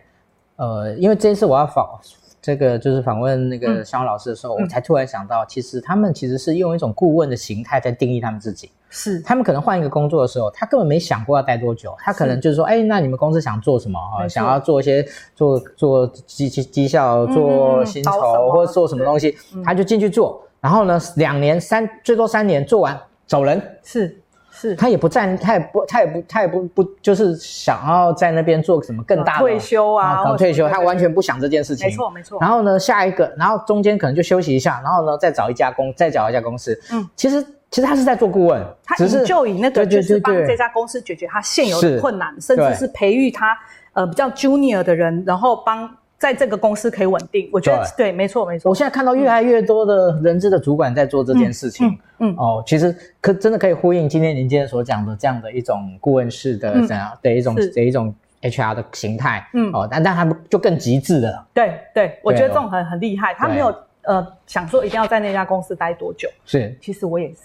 [0.57, 1.99] 呃，因为这一次我要访。
[2.47, 8.71] 这个就是访问那个肖老师的时候，嗯、我才突然想到，其实他们其实是用一种顾问的形态在定义他们自己。
[8.89, 14.25] 是，他们可能换一个工作的时候，他根本没想过要待多久，他可能就是说，哎，那你们公司想做什么啊？
[14.29, 23.61] 想要做一些做做绩绩绩效，做薪酬、嗯、或者做什么东西，他就进去做，然后呢，两年三最多三年做完走人。
[23.83, 24.21] 是。
[24.59, 31.85] 是他也不站，他也不，他也不，他也不不，就是想要在那边做什么更大的退休啊，搞退休，他完全不想这件事情。
[31.85, 32.39] 没错，没错。
[32.41, 36.79] 然后呢，下一个，然后中间可能就休息一下，然后呢，再找一家公，再找一家公司。
[36.91, 43.55] 嗯，其实其实他是在做顾问，他只是就以那个就是帮这家公司解决他现有的困难，甚至是培育他
[43.93, 45.87] 呃比较 junior 的人，然后帮。
[46.18, 48.70] 在这个公司可以稳定，我觉得对，对，没错，没错。
[48.70, 52.36] 我现在看到越来越多的人资的主管在做这件事情，嗯，嗯嗯。
[52.38, 63.74] 哦，其实可真的可以呼应今天您今天所讲的这样的一种顾问式的这样的一种的一种 HR 的形态，嗯，哦，但但他们就更极致的了，对对，我觉得这种很很厉害，他没有。
[64.07, 66.29] 呃，想说一定要在那家公司待多久？
[66.45, 67.37] 是，其实我也是。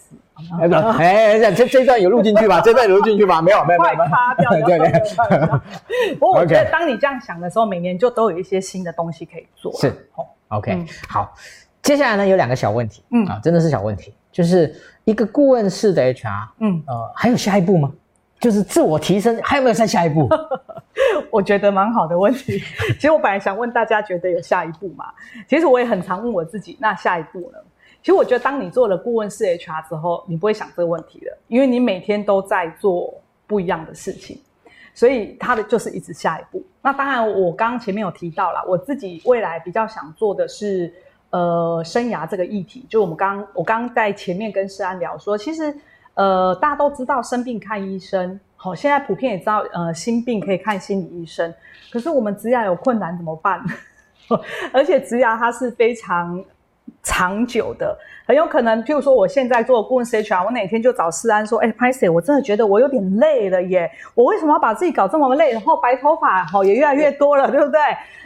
[0.98, 2.60] 哎，这这这段有录进去吧？
[2.64, 3.42] 这段有录进去吧？
[3.42, 3.94] 没有，没有，没有。
[3.96, 4.50] 快擦掉！
[4.66, 6.14] 对 对。
[6.18, 9.72] 不过我觉得，当你这样想的时候，每年就都有一些新的东西可以做。
[9.80, 9.92] 是。
[10.48, 11.34] OK，好。
[11.82, 13.02] 接下来呢，有两个小问题。
[13.10, 14.72] 嗯啊，真的是小问题，就是
[15.04, 16.48] 一个顾问式的 HR。
[16.60, 17.92] 嗯呃，还有下一步吗？
[18.42, 20.28] 就是自我提升，还有没有再下一步？
[21.30, 22.58] 我觉得蛮好的问题。
[22.98, 25.06] 其实我本来想问大家，觉得有下一步吗？
[25.48, 27.58] 其实我也很常问我自己，那下一步呢？
[28.02, 33.14] 其实我觉得，当你做了顾问式 HR 之后，你不会想这个问题了，因为你每天都在做
[33.46, 34.40] 不一样的事情，
[34.92, 36.60] 所以它的就是一直下一步。
[36.82, 40.92] 那当然，我刚刚前面有提到啦，我自己未来比较想做的是，
[41.30, 42.84] 呃生涯这个议题。
[42.88, 45.72] 就我们刚我刚刚在前面跟诗安聊说，其实
[46.14, 51.52] 呃大家都知道生病看医生，好，现在普遍也知道呃心病可以看心理医生，
[51.90, 53.60] 可是我们植牙有困难怎么办？
[54.72, 56.42] 而且植牙它是非常
[57.02, 57.96] 长久的，
[58.26, 65.52] 很有可能，譬如说我现在做顾问 HR，我哪天就找诗安说，哎，拍谢，我真的觉得我有点累了耶，我为什么要把自己搞这么累？
[65.52, 67.80] 然后白头发好也越来越多了，对不对？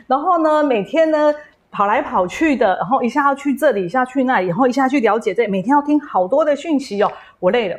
[0.07, 1.35] 然后呢，每天呢
[1.77, 7.79] 跑来跑去的，然后一下要去这里，一下去那里，然后一下去了解这，每天要听好多的讯息哦，我累了。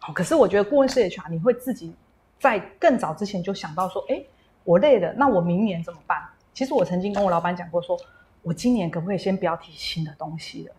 [0.00, 1.94] 好，可是我觉得顾问 HR 你会自己
[2.38, 4.22] 在更早之前就想到说，哎，
[4.64, 6.18] 我累了，那我明年怎么办？
[6.52, 7.98] 其实我曾经跟我老板讲过说。
[8.42, 10.74] 我今年可不可以先不要提新的东西了？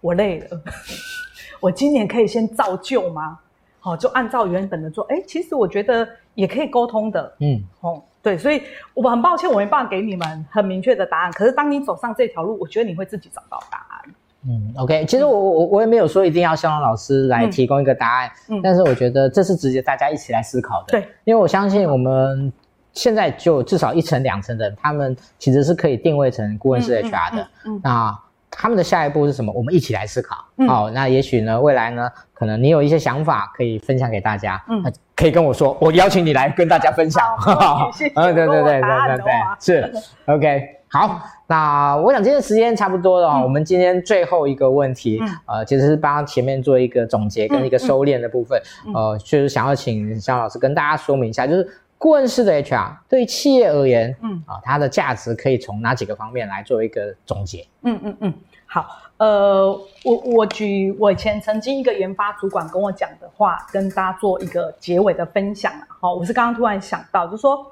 [0.00, 0.60] 我累了。
[1.62, 3.38] 我今年可以先照旧吗？
[3.78, 5.04] 好，就按照原本的做。
[5.04, 7.36] 哎，其实我觉得也可以沟通的。
[7.38, 8.62] 嗯，哦，对，所以
[8.94, 11.32] 我很抱歉，我没办法给你们很明确的答案。
[11.32, 14.14] 可是当你走上这条路，我觉得你会自己找到答案。
[14.46, 18.30] 嗯，OK，其实我我我也没有说一定要肖老师来提供一个答案。
[18.48, 20.92] 嗯，但是我觉得这是直接大家一起来思考的。
[20.92, 22.52] 对，因为我相信我们。
[22.94, 27.42] 现在就至少一层两层的人，他们其实是可以定位成顾问式 HR 的。
[27.42, 28.18] 嗯嗯嗯、那
[28.60, 29.52] 他们的下一步是什么？
[29.52, 30.34] 我们一起来思考。
[30.34, 34.60] 好、嗯哦，那也许呢，未来呢，可能你有一些想法可以分享给大家。
[34.68, 34.82] 嗯，
[35.14, 37.24] 可以跟我说，我邀请你来跟大家分享。
[37.38, 38.12] 好，谢谢。
[38.16, 39.92] 嗯，对对对对对对，是
[40.26, 40.68] OK。
[40.90, 43.28] 好，那我想今天时间差不多了。
[43.28, 48.60] 嗯、我们今天最后一个问题，嗯、呃，其实是帮前面做一个总结跟一个收敛的部分。
[48.92, 51.68] 呃，就是想要请肖老师跟大家说明一下，就是。
[52.00, 57.66] 顾问式的 HR 对企业而言，嗯啊，它的价值可以从哪几个方面来做一个总结？
[57.82, 58.34] 嗯嗯嗯，
[58.70, 59.66] 好，呃，
[60.04, 65.72] 我我举我以前曾经一个研发主管跟我讲的话，跟大家做一个结尾的分享。
[65.88, 67.66] 好，我是刚刚突然想到，就是说，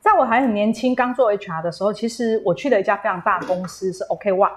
[0.00, 4.52] 在我还很年轻刚做 HR 的时候，其实我去了一家非常大的公司，是 OKWAP，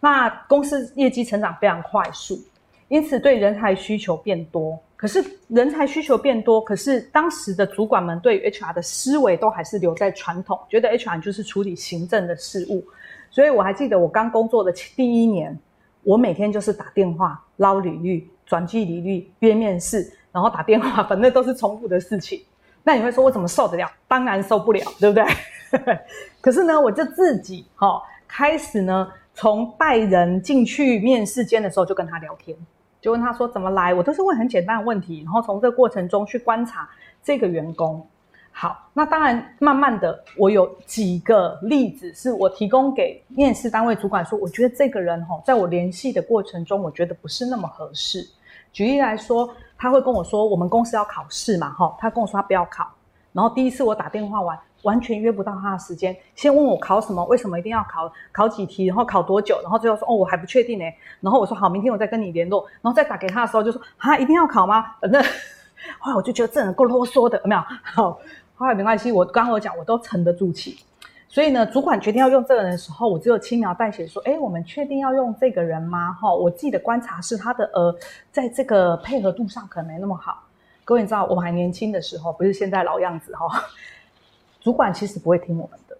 [0.00, 2.38] 那公司业绩成长非常快速，
[2.88, 4.78] 因此对人才需求变多。
[4.96, 12.84] 可是人才需求变多，可是当时的主管们对于 HR 的思维都还是留在传统，觉得 HR 就是处理行政的事务。
[13.32, 15.58] 所以我还记得我刚工作的第一年，
[16.02, 22.42] 我每天就是打电话捞履历、转寄履历、约面试，然后打电话，反正都是重复的事情。
[22.84, 23.90] 那你会说我怎么受得了？
[24.06, 25.24] 当然受不了，对不对？
[26.42, 32.54] 可是呢，我就自己哈、哦、开始呢，从带人进去面试间的时候就跟他聊天。
[33.00, 36.86] 就问他说怎么来，我都是问很简单的问题，然后从这个过程中去观察
[37.22, 38.06] 这个员工。
[38.54, 48.24] 好，那当然慢慢的，我有几个例子是我提供给面试单位主管说，我觉得这个人哈，在我联系的过程中，我觉得不是那么合适。
[48.70, 52.86] 举例来说，他会跟我说，我们公司要考试嘛，哈，他跟我说他不要考。
[53.32, 60.84] 然后第一次我打电话完，完全约不到他的时间，先问我考什么，为什么一定要考，考几题，然后考多久，然后最后说哦我还不确定呢。
[61.20, 64.94] 然后我说好，明天我再跟你联络，然后再打给他的时候就说啊一定要考吗？
[65.00, 65.22] 反正
[65.98, 67.62] 后来我就觉得这人够啰嗦的，有没有？
[67.82, 68.20] 好，
[68.62, 70.78] 后来没关系，我刚刚我讲我都沉得住气。
[71.28, 76.12] 所以呢，主管决定要用这个人的时候，我只有轻描淡写说，哎我们确定要用这个人吗？
[76.12, 77.94] 哈，我自己的观察是他的呃
[78.30, 80.44] 在这个配合度上可能没那么好。
[80.84, 83.64] 各位你知道我们还年轻的时候，不是现在老样子哈。
[84.60, 85.96] 主管其实不会听我们的，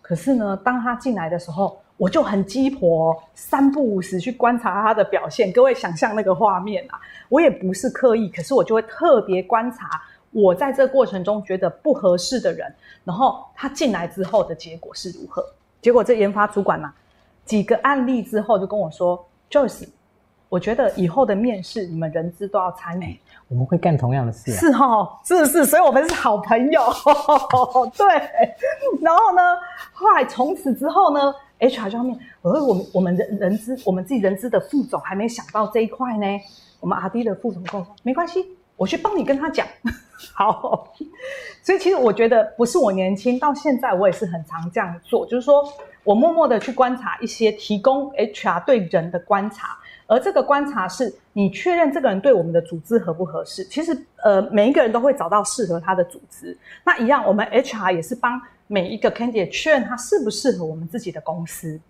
[0.00, 5.50] 可是呢，当他进来的时候，我就很鸡婆，三不五时去观察他的表现。
[5.50, 10.02] 各位想象那个画面啊，我也不是刻意，可是我就会特别观察
[10.34, 12.70] 我在这个过程中觉得不合适的人，
[13.04, 15.42] 然后他进来之后的结果是如何？
[15.80, 16.94] 结果这研发主管嘛、啊，
[17.46, 19.88] 几个案例之后就跟我说，Joyce。
[20.50, 23.18] 我觉得以后的面试，你们人资都要参与。
[23.48, 24.56] 我们会干同样的事、啊。
[24.56, 26.80] 是哈，是是，所以我们是好朋友。
[27.96, 28.06] 对。
[29.00, 29.42] 然后呢，
[29.92, 36.26] 后来从此之后呢，HR 方面，我说我们我们人人资，我们自己人资的副总还没想到这一块呢。
[36.78, 39.66] 我们阿 D 的副总跟我说，没关系，我去帮你跟他讲。
[40.32, 40.92] 好。
[41.62, 45.64] 所以其实我觉得，不是我年轻，到现在我也是很常这样做，就是说
[46.02, 49.76] 我默默的去观察一些提供 HR 对人的观察。
[50.06, 53.64] 而这个观察是你确认这个人对我们的组织合不合适。
[53.64, 56.54] 其实，呃，每一个人都会找到适合他的组织。
[56.84, 61.80] 那一样，我们 HR 也是帮每一个 candidate 确认他适不适合我们自己的公司。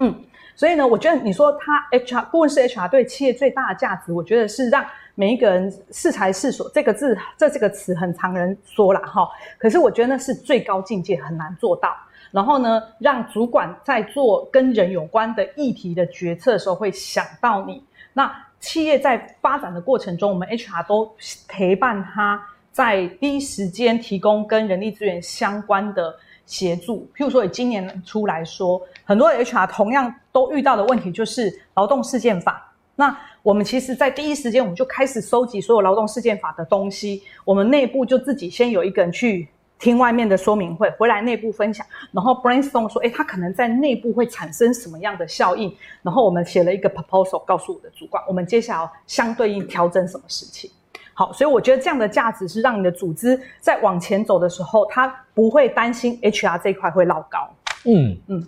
[0.00, 0.14] 嗯，
[0.54, 4.84] 所以呢，我觉得你说他 HR 顾问是 HR 对企业最大的价值，我觉得是让
[5.14, 6.70] 每一个人适才适所。
[6.74, 9.28] 这个字，这这个词很常人说啦哈。
[9.58, 11.94] 可是我觉得那是最高境界，很难做到。
[12.30, 17.84] 然后呢，让主管在做跟人有关的议题的决策的时候，会想到你。
[18.14, 21.14] 那企业在发展的过程中，我们 HR 都
[21.46, 22.40] 陪伴他，
[22.70, 26.14] 在第一时间提供跟人力资源相关的
[26.46, 27.06] 协助。
[27.14, 32.72] 譬如说以今年初来说，很多 HR 同样都遇到的问题就是劳动事件法。
[32.94, 39.48] 那我们其实，在第一时间我们就开始收集所有劳动事件法的东西，我们内部就自己先有一个人去。
[39.78, 45.76] 听外面的说明会，回来内部分享，然后 brainstorm 说，诶，他可能在内部会产生什么样的效应？
[46.02, 50.70] 然后我们写了一个 proposal，告诉我的主管，我们接下来相对应调整什么事情。
[51.14, 57.50] 好，所以我觉得这样的价值是让你的组织在往前走的时候，他不会担心 HR 这一块会落高。
[57.86, 58.46] 嗯嗯，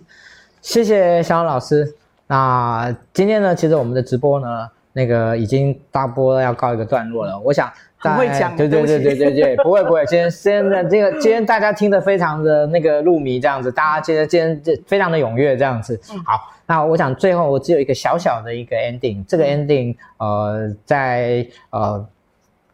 [0.61, 1.93] 谢谢小王老师。
[2.27, 7.37] 那今天呢，其实我们的直播呢，那个已经大波要告一个段落了。
[7.39, 7.71] 我想。
[7.97, 10.05] 很会讲，对对对对对对，不会不会。
[10.05, 15.99] 今天现在这个今天大家听得非常的那个入迷，这样子，大家今天今天这非常的踊跃，这样子。
[16.23, 22.05] 好，那我想最后我只有一个小小的一个 ending，这个 ending 呃，在呃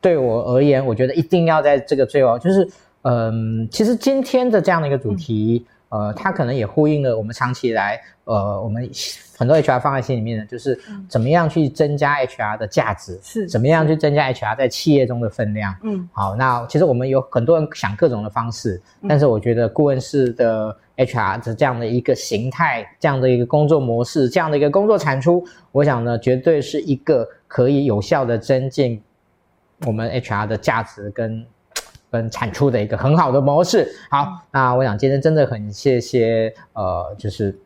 [0.01, 2.67] 对我而言，我觉得一定要在这个最后，就是
[3.03, 5.65] 嗯、呃，其实今天的这样的一个主题。
[5.91, 8.89] 呃，它可能也呼应了我们长期以来，呃，我们
[9.37, 10.79] 很多 HR 放在心里面的，就是
[11.09, 15.75] 怎么样去增加 HR 的价值，是怎么样去增加 HR 在企业中的分量。
[15.83, 29.03] 嗯，好，那其实我们有很多人想各种的方式，但是我觉得顾问式的 HR 的这样的一个形态，这样的一个工作模式，这样的一个工作产出，我想呢，绝对是一个可以有效的增进
[29.85, 31.45] 我们 HR 的价值跟。
[32.11, 33.91] 跟产出的一个很好的模式。
[34.09, 37.57] 好，那我想今天真的很谢谢，呃，就是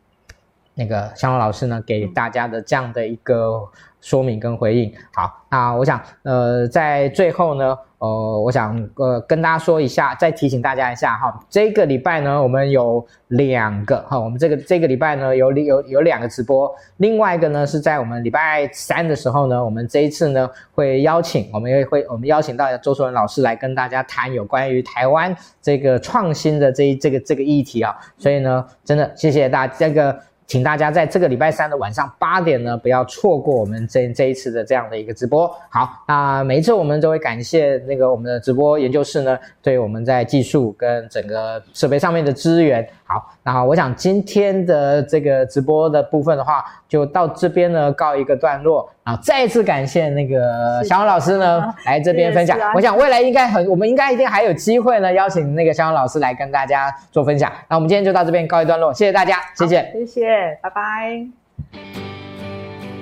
[0.75, 3.67] 那个香龙老师呢，给大家的这样的一个
[3.99, 4.93] 说明跟回应。
[5.13, 7.77] 好，那我想，呃，在最后呢。
[8.05, 30.15] 呃，我想呃跟大家说一下，再提醒大家一下哈，这个礼拜呢，我们有两个哈，我们这个这个礼拜呢有有有两个直播，另外一个呢是在我们礼拜三的时候呢，我们这一次呢会邀请，我们也会我们邀请到周淑文老师来跟大家谈有关于台湾这个创新的这这个这个议题啊，所以呢，真的谢谢大家这个。
[30.47, 35.47] 请大家在这个礼拜三的晚上八点呢，不要错过我们这这一次的这样的一个直播。
[35.69, 42.87] 好，那每一次我们都会感谢那个我们的直播研究室呢，对我们在技术跟整个设备上面的支援。
[43.07, 48.89] 好，那我想今天的这个直播的部分的话，就到这边呢告一个段落。
[49.03, 52.57] 啊，再一次感谢那个小王老师呢来这边分享。
[52.73, 57.51] 我想未来应该很，我们应该一定还有机会呢，邀请那个小王老师来跟大家做分享。
[57.69, 61.25] 那我们今天就到这边告一段落，谢谢大家，谢谢，谢谢，拜拜。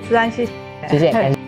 [0.06, 0.52] 自然谢谢，
[0.86, 1.38] 谢谢，感谢。